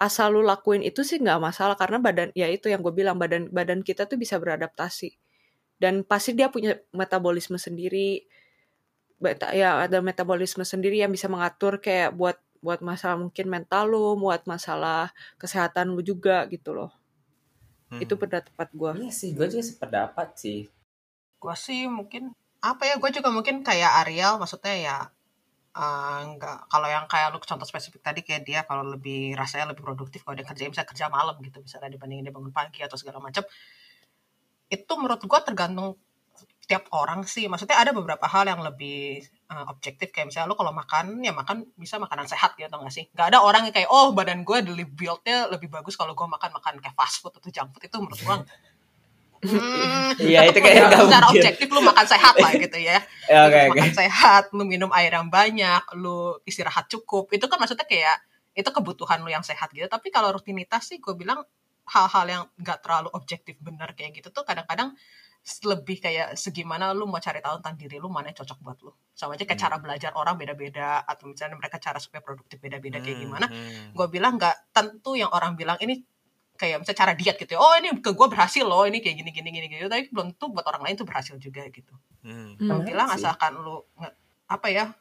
asal 0.00 0.32
lu 0.32 0.40
lakuin 0.40 0.80
itu 0.80 1.04
sih 1.04 1.20
nggak 1.20 1.38
masalah 1.38 1.76
karena 1.76 2.00
badan 2.00 2.32
ya 2.32 2.48
itu 2.48 2.72
yang 2.72 2.80
gue 2.80 2.90
bilang 2.90 3.20
badan 3.20 3.52
badan 3.52 3.84
kita 3.84 4.08
tuh 4.08 4.16
bisa 4.16 4.40
beradaptasi 4.40 5.14
dan 5.76 6.02
pasti 6.08 6.32
dia 6.32 6.48
punya 6.48 6.80
metabolisme 6.96 7.60
sendiri 7.60 8.24
ya 9.52 9.84
ada 9.84 10.00
metabolisme 10.00 10.64
sendiri 10.64 11.04
yang 11.04 11.12
bisa 11.12 11.28
mengatur 11.28 11.78
kayak 11.78 12.16
buat 12.16 12.40
buat 12.62 12.80
masalah 12.80 13.18
mungkin 13.18 13.50
mental 13.50 13.90
lu, 13.90 14.14
buat 14.16 14.46
masalah 14.46 15.10
kesehatan 15.36 15.92
lu 15.92 16.00
juga 16.00 16.46
gitu 16.48 16.72
loh. 16.72 16.94
Hmm. 17.90 18.00
Itu 18.00 18.14
pendapat 18.16 18.70
gue. 18.72 18.90
Iya 19.02 19.12
sih, 19.12 19.34
gue 19.34 19.46
juga 19.50 19.66
sependapat 19.66 20.38
sih. 20.38 20.70
Gue 21.42 21.54
sih 21.58 21.90
mungkin 21.90 22.32
apa 22.62 22.86
ya, 22.86 22.94
gue 22.96 23.10
juga 23.10 23.28
mungkin 23.34 23.66
kayak 23.66 24.06
Ariel, 24.06 24.38
maksudnya 24.38 24.74
ya 24.78 24.98
uh, 25.76 26.18
enggak 26.24 26.68
kalau 26.68 26.88
yang 26.88 27.04
kayak 27.08 27.32
lu 27.32 27.40
contoh 27.40 27.64
spesifik 27.64 28.00
tadi 28.04 28.20
kayak 28.24 28.42
dia 28.44 28.60
kalau 28.68 28.84
lebih 28.84 29.32
rasanya 29.36 29.72
lebih 29.72 29.84
produktif 29.84 30.24
kalau 30.24 30.36
dia 30.36 30.46
kerja 30.46 30.68
bisa 30.68 30.84
kerja 30.84 31.08
malam 31.08 31.36
gitu 31.40 31.60
misalnya 31.64 31.92
dibandingin 31.92 32.28
dia 32.28 32.34
bangun 32.34 32.52
pagi 32.52 32.80
atau 32.84 32.96
segala 33.00 33.18
macam 33.20 33.44
itu 34.72 34.92
menurut 34.96 35.20
gue 35.20 35.40
tergantung 35.44 35.96
tiap 36.62 36.86
orang 36.94 37.26
sih 37.26 37.50
maksudnya 37.50 37.74
ada 37.74 37.90
beberapa 37.90 38.22
hal 38.30 38.46
yang 38.46 38.62
lebih 38.62 39.18
uh, 39.50 39.66
objektif 39.68 40.14
kayak 40.14 40.30
misalnya 40.30 40.54
lo 40.54 40.56
kalau 40.56 40.70
makan 40.70 41.18
ya 41.18 41.34
makan 41.34 41.66
bisa 41.74 41.98
makanan 41.98 42.30
sehat 42.30 42.54
gitu 42.54 42.70
nggak 42.70 42.94
sih 42.94 43.04
nggak 43.10 43.34
ada 43.34 43.38
orang 43.42 43.66
yang 43.66 43.74
kayak 43.74 43.90
oh 43.90 44.14
badan 44.14 44.46
gue 44.46 44.58
daily 44.62 44.86
buildnya 44.86 45.50
lebih 45.50 45.66
bagus 45.68 45.98
kalau 45.98 46.14
gue 46.14 46.26
makan 46.26 46.54
makan 46.54 46.78
kayak 46.78 46.94
fast 46.94 47.18
food 47.18 47.34
atau 47.34 47.50
junk 47.50 47.74
food 47.74 47.84
itu 47.90 47.96
menurut 47.98 48.20
gue 48.22 48.36
Hmm, 49.42 50.14
iya 50.22 50.46
itu 50.46 50.62
kayak 50.62 50.86
gak 50.86 51.02
secara 51.02 51.26
mungkin. 51.26 51.42
objektif 51.42 51.66
lu 51.66 51.82
makan 51.82 52.06
sehat 52.06 52.38
lah 52.38 52.54
gitu 52.54 52.78
ya. 52.78 53.02
ya 53.26 53.50
okay, 53.50 53.74
makan 53.74 53.90
okay. 53.90 53.98
sehat, 54.06 54.54
lu 54.54 54.62
minum 54.62 54.86
air 54.94 55.10
yang 55.10 55.26
banyak, 55.34 55.82
lu 55.98 56.38
istirahat 56.46 56.86
cukup. 56.86 57.26
Itu 57.34 57.50
kan 57.50 57.58
maksudnya 57.58 57.82
kayak 57.82 58.22
itu 58.54 58.70
kebutuhan 58.70 59.18
lu 59.26 59.34
yang 59.34 59.42
sehat 59.42 59.74
gitu. 59.74 59.90
Tapi 59.90 60.14
kalau 60.14 60.30
rutinitas 60.30 60.86
sih 60.86 61.02
gue 61.02 61.18
bilang 61.18 61.42
hal-hal 61.90 62.26
yang 62.30 62.42
gak 62.62 62.86
terlalu 62.86 63.10
objektif 63.18 63.58
bener 63.58 63.90
kayak 63.98 64.14
gitu 64.14 64.30
tuh 64.30 64.46
kadang-kadang 64.46 64.94
lebih 65.66 65.98
kayak 65.98 66.38
segimana 66.38 66.94
lu 66.94 67.04
mau 67.04 67.18
cari 67.18 67.42
tahu 67.42 67.58
tentang 67.58 67.74
diri 67.74 67.98
lu 67.98 68.06
mana 68.06 68.30
yang 68.30 68.38
cocok 68.38 68.58
buat 68.62 68.78
lu 68.80 68.94
sama 69.10 69.34
aja 69.34 69.42
kayak 69.42 69.58
Hmm. 69.58 69.64
cara 69.66 69.76
belajar 69.82 70.10
orang 70.14 70.38
beda-beda 70.38 71.02
atau 71.02 71.26
misalnya 71.26 71.58
mereka 71.58 71.82
cara 71.82 71.98
supaya 71.98 72.22
produktif 72.22 72.62
beda-beda 72.62 73.02
kayak 73.02 73.18
Hmm, 73.18 73.24
gimana 73.26 73.46
hmm. 73.50 73.90
gue 73.92 74.06
bilang 74.06 74.38
nggak 74.38 74.70
tentu 74.70 75.18
yang 75.18 75.34
orang 75.34 75.58
bilang 75.58 75.74
ini 75.82 76.06
kayak 76.54 76.78
misalnya 76.86 77.00
cara 77.02 77.12
diet 77.18 77.36
gitu 77.36 77.58
ya 77.58 77.60
oh 77.60 77.74
ini 77.74 77.90
ke 77.98 78.14
gue 78.14 78.26
berhasil 78.30 78.62
loh 78.62 78.86
ini 78.86 79.02
kayak 79.02 79.18
gini 79.18 79.30
gini 79.34 79.48
gini 79.50 79.66
gitu 79.66 79.90
tapi 79.90 80.06
belum 80.14 80.38
tentu 80.38 80.46
buat 80.54 80.62
orang 80.62 80.82
lain 80.86 80.94
tuh 80.94 81.06
berhasil 81.08 81.34
juga 81.36 81.66
gitu 81.68 81.90
Hmm. 82.22 82.54
Hmm. 82.54 82.68
gue 82.70 82.94
bilang 82.94 83.10
sih. 83.10 83.18
asalkan 83.18 83.58
lu 83.58 83.82
apa 84.46 84.68
ya 84.70 84.94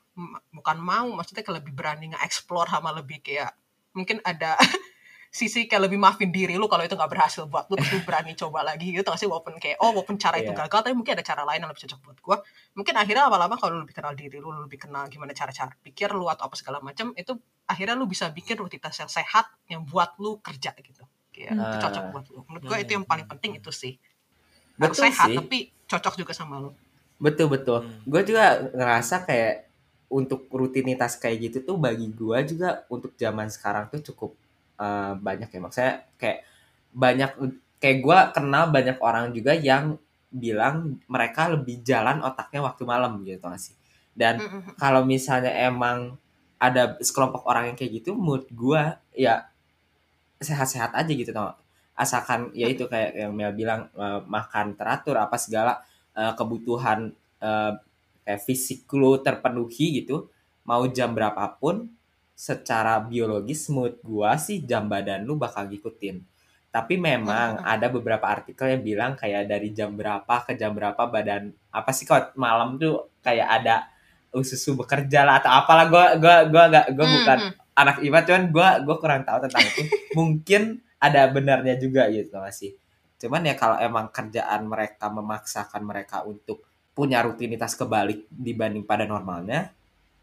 bukan 0.49 0.77
mau 0.81 1.05
maksudnya 1.13 1.45
kayak 1.45 1.61
lebih 1.61 1.73
berani 1.77 2.11
nge-explore 2.11 2.65
sama 2.65 2.89
lebih 2.91 3.21
kayak 3.21 3.53
mungkin 3.93 4.17
ada 4.25 4.57
sisi 5.31 5.63
kayak 5.63 5.87
lebih 5.87 5.95
maafin 5.95 6.27
diri 6.27 6.59
lu 6.59 6.67
kalau 6.67 6.83
itu 6.83 6.91
nggak 6.91 7.07
berhasil 7.07 7.47
buat 7.47 7.71
lu 7.71 7.79
terus 7.79 7.87
lu 7.89 8.03
berani 8.03 8.35
coba 8.35 8.67
lagi 8.67 8.91
gitu 8.91 9.07
sih 9.15 9.25
walaupun 9.25 9.55
kayak 9.57 9.79
oh 9.79 9.95
walaupun 9.95 10.19
cara 10.19 10.35
itu 10.37 10.51
Iya. 10.51 10.67
gagal 10.67 10.79
tapi 10.83 10.91
mungkin 10.91 11.15
ada 11.15 11.23
cara 11.23 11.47
lain 11.47 11.63
yang 11.63 11.71
lebih 11.71 11.87
cocok 11.87 11.99
buat 12.03 12.17
gua 12.19 12.37
mungkin 12.73 12.93
akhirnya 12.93 13.23
lama-lama 13.25 13.55
kalau 13.55 13.79
lu 13.79 13.87
lebih 13.87 13.95
kenal 13.95 14.11
diri 14.11 14.37
lu 14.37 14.51
lu 14.51 14.67
lebih 14.67 14.75
kenal 14.77 15.07
gimana 15.07 15.31
cara-cara 15.31 15.71
pikir 15.79 16.11
lu 16.11 16.27
atau 16.27 16.45
apa 16.45 16.55
segala 16.59 16.83
macam 16.83 17.15
itu 17.15 17.31
akhirnya 17.63 17.95
lu 17.95 18.05
bisa 18.05 18.27
bikin 18.27 18.59
rutinitas 18.59 18.91
yang 18.93 19.07
sehat 19.07 19.47
yang 19.65 19.87
buat 19.87 20.19
lu 20.19 20.35
kerja 20.39 20.75
gitu 20.75 20.99
kayak 21.31 21.55
itu 21.55 21.63
Ah. 21.63 21.79
cocok 21.79 22.03
buat 22.11 22.25
lu 22.27 22.39
menurut 22.45 22.63
gua 22.67 22.77
itu 22.77 22.91
yang 22.91 23.07
paling 23.07 23.23
penting 23.25 23.55
itu 23.55 23.71
sih 23.71 23.95
harus 24.75 24.99
Betul 24.99 25.03
sehat 25.07 25.27
sih. 25.31 25.37
tapi 25.39 25.57
cocok 25.87 26.13
juga 26.17 26.35
sama 26.35 26.59
lu 26.59 26.75
Betul 27.21 27.47
betul. 27.47 27.85
Hmm. 27.85 28.01
Gue 28.03 28.25
juga 28.25 28.65
ngerasa 28.67 29.21
kayak 29.21 29.69
untuk 30.09 30.49
rutinitas 30.49 31.15
kayak 31.15 31.37
gitu 31.47 31.57
tuh 31.63 31.77
bagi 31.77 32.09
gue 32.09 32.37
juga 32.43 32.81
untuk 32.89 33.13
zaman 33.13 33.45
sekarang 33.45 33.87
tuh 33.87 34.01
cukup 34.09 34.33
eh, 34.81 35.13
banyak 35.27 35.49
ya 35.53 35.59
maksudnya 35.61 35.93
kayak 36.19 36.39
banyak 36.91 37.31
kayak 37.81 37.97
gue 38.05 38.19
kenal 38.35 38.63
banyak 38.69 38.97
orang 39.01 39.31
juga 39.37 39.53
yang 39.55 39.97
bilang 40.31 41.01
mereka 41.11 41.51
lebih 41.51 41.83
jalan 41.83 42.23
otaknya 42.23 42.61
waktu 42.63 42.83
malam 42.87 43.19
gitu 43.27 43.43
nggak 43.45 43.61
sih. 43.61 43.75
Dan 44.11 44.39
Mm-mm. 44.43 44.75
kalau 44.79 45.03
misalnya 45.07 45.51
emang 45.51 46.15
ada 46.61 46.95
sekelompok 47.01 47.43
orang 47.49 47.73
yang 47.73 47.77
kayak 47.79 48.03
gitu, 48.03 48.11
mood 48.13 48.45
gue 48.51 48.83
ya 49.17 49.49
sehat-sehat 50.41 50.91
aja 50.97 51.11
gitu 51.11 51.31
tau. 51.33 51.51
gak? 51.53 51.57
Asalkan 51.97 52.49
ya 52.55 52.67
itu 52.71 52.85
kayak 52.89 53.11
yang 53.17 53.33
Mel 53.35 53.53
bilang 53.53 53.89
eh, 53.95 54.19
makan 54.25 54.73
teratur 54.79 55.17
apa 55.19 55.35
segala 55.37 55.81
eh, 56.17 56.33
kebutuhan 56.37 57.11
eh, 57.41 57.71
kayak 58.25 58.41
fisik 58.45 58.85
lu 58.93 59.17
terpenuhi 59.21 60.03
gitu, 60.03 60.29
mau 60.69 60.85
jam 60.89 61.11
berapapun 61.17 61.89
secara 62.41 62.97
biologis 62.97 63.69
mood 63.69 64.01
gua 64.01 64.33
sih 64.41 64.65
jam 64.65 64.89
badan 64.89 65.21
lu 65.21 65.37
bakal 65.37 65.69
ngikutin. 65.69 66.17
Tapi 66.73 66.97
memang 66.97 67.61
Hmm. 67.61 67.67
ada 67.67 67.91
beberapa 67.91 68.25
artikel 68.25 68.65
yang 68.73 68.81
bilang 68.81 69.11
kayak 69.13 69.45
dari 69.45 69.69
jam 69.75 69.93
berapa 69.93 70.35
ke 70.47 70.57
jam 70.57 70.73
berapa 70.73 70.97
badan 71.05 71.53
apa 71.69 71.91
sih 71.93 72.09
kok 72.09 72.33
malam 72.33 72.81
tuh 72.81 73.13
kayak 73.21 73.61
ada 73.61 73.85
ususu 74.33 74.73
bekerja 74.73 75.21
lah 75.21 75.43
atau 75.43 75.51
apalah 75.53 75.85
gua 75.85 76.05
gua 76.17 76.35
gua 76.49 76.63
gak 76.71 76.85
gua 76.97 77.05
bukan 77.05 77.37
Mhm. 77.45 77.51
anak 77.77 77.97
IPA 78.01 78.19
cuman 78.25 78.43
gua 78.49 78.69
gua 78.81 78.95
kurang 78.97 79.21
tahu 79.21 79.37
tentang 79.45 79.61
itu. 79.67 79.83
Mungkin 80.17 80.61
ada 80.97 81.21
benarnya 81.29 81.75
juga 81.77 82.09
gitu 82.09 82.33
masih. 82.39 82.73
Cuman 83.21 83.45
ya 83.45 83.53
kalau 83.53 83.77
emang 83.77 84.09
kerjaan 84.09 84.65
mereka 84.65 85.11
memaksakan 85.11 85.83
mereka 85.85 86.25
untuk 86.25 86.65
punya 86.91 87.21
rutinitas 87.21 87.75
kebalik 87.75 88.25
dibanding 88.31 88.81
pada 88.81 89.05
normalnya, 89.05 89.69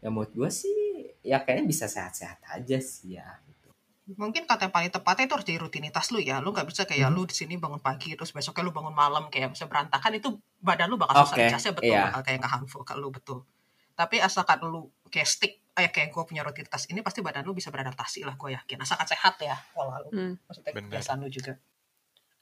ya 0.01 0.09
menurut 0.09 0.33
gue 0.33 0.49
sih 0.51 0.88
ya 1.21 1.39
kayaknya 1.39 1.65
bisa 1.65 1.85
sehat-sehat 1.85 2.39
aja 2.45 2.77
sih 2.77 3.15
ya. 3.15 3.27
gitu. 3.43 3.67
mungkin 4.15 4.43
kata 4.43 4.65
yang 4.65 4.73
paling 4.73 4.89
tepatnya 4.89 5.25
itu 5.25 5.33
harus 5.35 5.45
jadi 5.45 5.59
rutinitas 5.59 6.09
lu 6.09 6.17
ya 6.17 6.39
lu 6.39 6.49
nggak 6.49 6.65
bisa 6.65 6.83
kayak 6.83 7.07
Hmm. 7.07 7.15
lu 7.15 7.23
di 7.23 7.35
sini 7.35 7.55
bangun 7.55 7.77
pagi 7.77 8.13
terus 8.13 8.31
besoknya 8.31 8.63
lu 8.63 8.71
bangun 8.71 8.89
malam 8.91 9.27
kayak 9.27 9.53
bisa 9.53 9.65
berantakan 9.65 10.15
itu 10.15 10.33
badan 10.57 10.87
lu 10.87 10.97
bakal 10.97 11.23
susah 11.23 11.35
Oke, 11.35 11.45
adjustnya 11.45 11.73
betul 11.73 11.91
iya. 11.91 12.03
bakal 12.07 12.21
kayak 12.23 12.37
nggak 12.39 12.51
harmful 12.51 12.81
kalau 12.81 13.05
lu 13.05 13.11
betul 13.11 13.45
tapi 13.93 14.17
asalkan 14.17 14.63
lu 14.63 14.81
kayak 15.07 15.27
stick 15.27 15.53
eh 15.75 15.87
kayak 15.87 16.09
gue 16.09 16.23
punya 16.23 16.41
rutinitas 16.41 16.87
ini 16.87 16.99
pasti 16.99 17.19
badan 17.19 17.43
lu 17.43 17.51
bisa 17.51 17.67
beradaptasi 17.67 18.23
lah 18.23 18.33
gue 18.33 18.49
yakin 18.51 18.79
asalkan 18.79 19.07
sehat 19.07 19.37
ya 19.39 19.55
pola 19.69 19.99
lu 19.99 20.09
Hmm. 20.09 20.33
maksudnya 20.43 20.71
Bener. 20.71 20.89
kebiasaan 20.89 21.19
lu 21.19 21.29
juga 21.29 21.53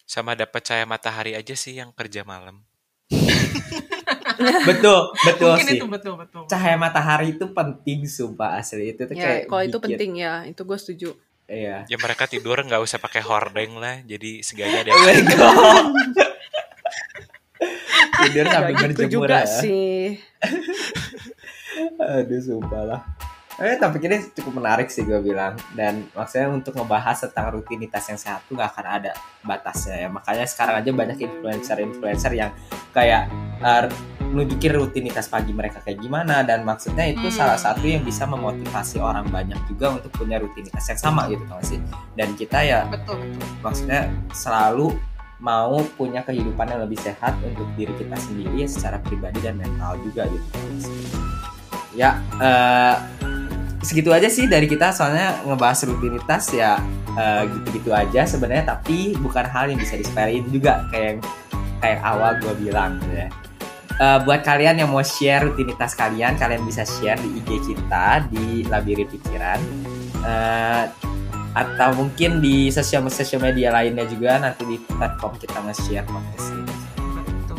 Sama 0.08 0.34
dapat 0.34 0.64
cahaya 0.64 0.88
matahari 0.88 1.36
aja 1.36 1.52
sih 1.52 1.76
yang 1.76 1.92
kerja 1.92 2.24
malam. 2.24 2.64
betul, 4.70 5.00
betul 5.26 5.52
mungkin 5.54 5.68
sih. 5.68 5.78
itu 5.80 5.86
betul 5.90 6.14
betul 6.18 6.44
Cahaya 6.48 6.78
matahari 6.78 7.34
itu 7.36 7.46
penting 7.52 8.06
sumpah 8.06 8.58
asli 8.62 8.94
itu 8.94 9.04
tuh 9.06 9.16
Ya, 9.18 9.24
kayak 9.24 9.42
kalau 9.50 9.64
itu 9.66 9.78
penting 9.82 10.12
ya, 10.22 10.46
itu 10.46 10.62
gue 10.62 10.78
setuju. 10.78 11.10
Iya. 11.48 11.88
Ya 11.88 11.98
mereka 11.98 12.28
tidur 12.28 12.60
nggak 12.60 12.84
usah 12.84 13.00
pakai 13.00 13.24
hordeng 13.24 13.80
lah. 13.80 14.04
Jadi 14.04 14.44
segala 14.44 14.84
ada 14.84 14.92
Oh 14.92 15.00
my 15.00 15.20
God. 15.32 15.86
Tidur 18.18 18.46
sambil 18.50 18.74
Gak 18.74 18.82
gitu 18.94 19.02
berjemur 19.06 19.30
juga 19.30 19.40
ya. 19.42 19.50
sih. 19.50 20.18
Aduh 22.02 22.42
sumpah 22.42 22.84
lah. 22.86 23.02
Eh, 23.58 23.74
topik 23.82 24.06
ini 24.06 24.22
cukup 24.38 24.62
menarik 24.62 24.86
sih 24.86 25.02
gue 25.02 25.18
bilang 25.18 25.58
dan 25.74 26.06
maksudnya 26.14 26.46
untuk 26.54 26.78
ngebahas 26.78 27.26
tentang 27.26 27.58
rutinitas 27.58 28.06
yang 28.06 28.20
sehat 28.22 28.46
tuh 28.46 28.54
gak 28.54 28.70
akan 28.70 28.86
ada 29.02 29.12
batasnya 29.42 30.06
ya 30.06 30.10
makanya 30.14 30.46
sekarang 30.46 30.86
aja 30.86 30.94
banyak 30.94 31.18
influencer-influencer 31.18 32.38
yang 32.38 32.54
kayak 32.94 33.26
eh, 33.58 33.90
nunjukin 34.28 34.76
rutinitas 34.76 35.28
pagi 35.28 35.56
mereka 35.56 35.80
kayak 35.82 36.04
gimana 36.04 36.44
dan 36.44 36.64
maksudnya 36.64 37.08
itu 37.08 37.28
Hmm. 37.28 37.36
salah 37.36 37.56
satu 37.56 37.86
yang 37.88 38.04
bisa 38.04 38.28
memotivasi 38.28 39.00
orang 39.00 39.28
banyak 39.28 39.58
juga 39.68 39.96
untuk 39.96 40.12
punya 40.12 40.38
rutinitas 40.38 40.84
yang 40.88 41.00
sama 41.00 41.28
gitu 41.28 41.44
kan 41.46 41.62
sih? 41.64 41.80
Dan 42.14 42.36
kita 42.36 42.60
ya 42.62 42.86
betul 42.88 43.18
betul. 43.20 43.48
maksudnya 43.64 44.02
selalu 44.32 44.92
mau 45.38 45.78
punya 45.94 46.26
kehidupan 46.26 46.66
yang 46.66 46.82
lebih 46.82 46.98
sehat 46.98 47.38
untuk 47.46 47.70
diri 47.78 47.94
kita 47.94 48.18
sendiri 48.18 48.58
ya 48.58 48.68
secara 48.68 48.98
pribadi 48.98 49.38
dan 49.38 49.54
mental 49.54 49.94
juga 50.02 50.26
gitu 50.26 50.46
ya 51.94 52.18
eh, 52.42 52.96
segitu 53.82 54.10
aja 54.10 54.26
sih 54.28 54.50
dari 54.50 54.66
kita 54.66 54.90
soalnya 54.90 55.38
ngebahas 55.46 55.86
rutinitas 55.86 56.50
ya 56.54 56.82
eh, 57.14 57.46
gitu-gitu 57.54 57.94
aja 57.94 58.26
sebenarnya 58.26 58.78
tapi 58.78 59.14
bukan 59.18 59.46
hal 59.46 59.70
yang 59.70 59.78
bisa 59.78 59.94
disepelein 59.98 60.46
juga 60.50 60.82
kayak 60.90 61.06
yang 61.06 61.20
kayak 61.78 62.00
awal 62.02 62.34
gue 62.42 62.54
bilang 62.58 62.98
gitu 63.02 63.14
ya 63.14 63.30
Eh, 63.98 64.20
buat 64.24 64.46
kalian 64.46 64.78
yang 64.78 64.94
mau 64.94 65.02
share 65.02 65.42
rutinitas 65.42 65.98
kalian 65.98 66.38
kalian 66.38 66.62
bisa 66.62 66.86
share 66.86 67.18
di 67.18 67.42
IG 67.42 67.50
kita 67.66 68.30
di 68.30 68.62
Labirin 68.64 69.10
Pikiran 69.10 69.58
Eh, 70.22 70.84
atau 71.54 71.90
mungkin 71.98 72.38
di 72.38 72.70
sosial 72.70 73.02
sosial 73.10 73.42
media 73.42 73.74
lainnya 73.74 74.06
juga 74.06 74.38
nanti 74.38 74.62
di 74.70 74.78
platform 74.78 75.34
kita 75.42 75.58
nge-share 75.66 76.06
podcast 76.06 76.54
ini. 76.54 76.74
betul 77.26 77.58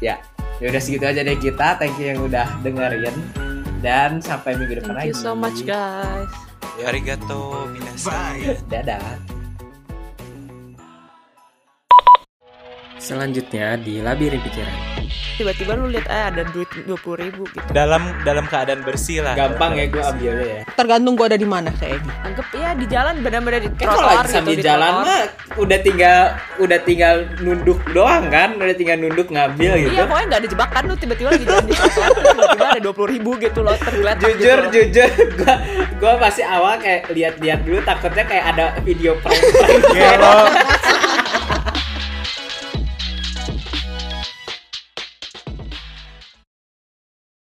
Ya 0.00 0.16
udah 0.68 0.80
segitu 0.80 1.04
aja 1.08 1.20
deh 1.20 1.36
kita. 1.36 1.76
Thank 1.76 1.96
you 2.00 2.12
yang 2.12 2.20
udah 2.24 2.48
dengerin 2.64 3.16
dan 3.80 4.20
sampai 4.20 4.56
minggu 4.56 4.80
depan 4.80 4.96
Thank 4.96 5.12
you 5.12 5.16
lagi. 5.16 5.24
so 5.24 5.32
much 5.36 5.60
guys. 5.64 6.28
Arigato 6.80 7.68
minasan. 7.68 8.08
bye 8.08 8.56
Dadah. 8.68 9.29
Selanjutnya 13.10 13.74
di 13.74 13.98
Labirin 13.98 14.38
Pikiran. 14.38 15.02
Tiba-tiba 15.34 15.74
lu 15.74 15.90
lihat 15.90 16.06
eh 16.06 16.24
ada 16.30 16.46
duit 16.54 16.70
dua 16.86 16.94
puluh 16.94 17.18
ribu 17.26 17.42
gitu. 17.50 17.66
Dalam 17.74 18.14
dalam 18.22 18.46
keadaan 18.46 18.86
bersih 18.86 19.18
lah. 19.18 19.34
Gampang 19.34 19.74
ya 19.74 19.90
gue 19.90 19.98
ambilnya 19.98 20.46
ya. 20.46 20.62
tergantung 20.78 21.18
gue 21.18 21.26
ada 21.26 21.36
di 21.36 21.48
mana 21.48 21.74
kayaknya 21.74 22.14
Anggap 22.22 22.46
ya 22.54 22.70
di 22.78 22.86
jalan 22.86 23.14
benar-benar 23.20 23.60
di 23.60 23.68
Kan 23.74 23.90
kalau 23.90 24.00
trotoar 24.00 24.14
lagi 24.14 24.22
gitu 24.22 24.36
sambil 24.38 24.54
di 24.54 24.62
jalan 24.62 24.92
trotoar. 24.94 25.04
mah 25.10 25.22
udah 25.58 25.78
tinggal 25.82 26.18
udah 26.62 26.78
tinggal 26.86 27.14
nunduk 27.42 27.80
doang 27.90 28.24
kan, 28.30 28.48
udah 28.54 28.76
tinggal 28.78 28.96
nunduk 29.02 29.28
ngambil 29.28 29.72
gitu. 29.82 29.90
Iya 29.90 30.02
pokoknya 30.06 30.26
nggak 30.30 30.40
ada 30.40 30.48
jebakan 30.54 30.82
lu 30.86 30.94
tiba-tiba 30.94 31.28
lagi 31.34 31.44
jalan 31.50 31.64
di 31.66 31.74
trotoar 31.74 32.10
tiba-tiba 32.14 32.64
ada 32.70 32.80
dua 32.80 32.94
puluh 32.94 33.10
ribu 33.10 33.30
gitu 33.42 33.60
loh 33.66 33.76
jujur 34.20 34.30
gitu 34.30 34.46
loh. 34.54 34.70
jujur 34.70 35.08
gua 35.42 35.54
gua 35.98 36.12
masih 36.22 36.44
awal 36.46 36.78
kayak 36.78 37.10
lihat-lihat 37.10 37.60
dulu 37.66 37.78
takutnya 37.82 38.24
kayak 38.24 38.44
ada 38.54 38.64
video 38.86 39.18
prank 39.18 39.42
Ya 39.98 40.14
lo 40.14 40.46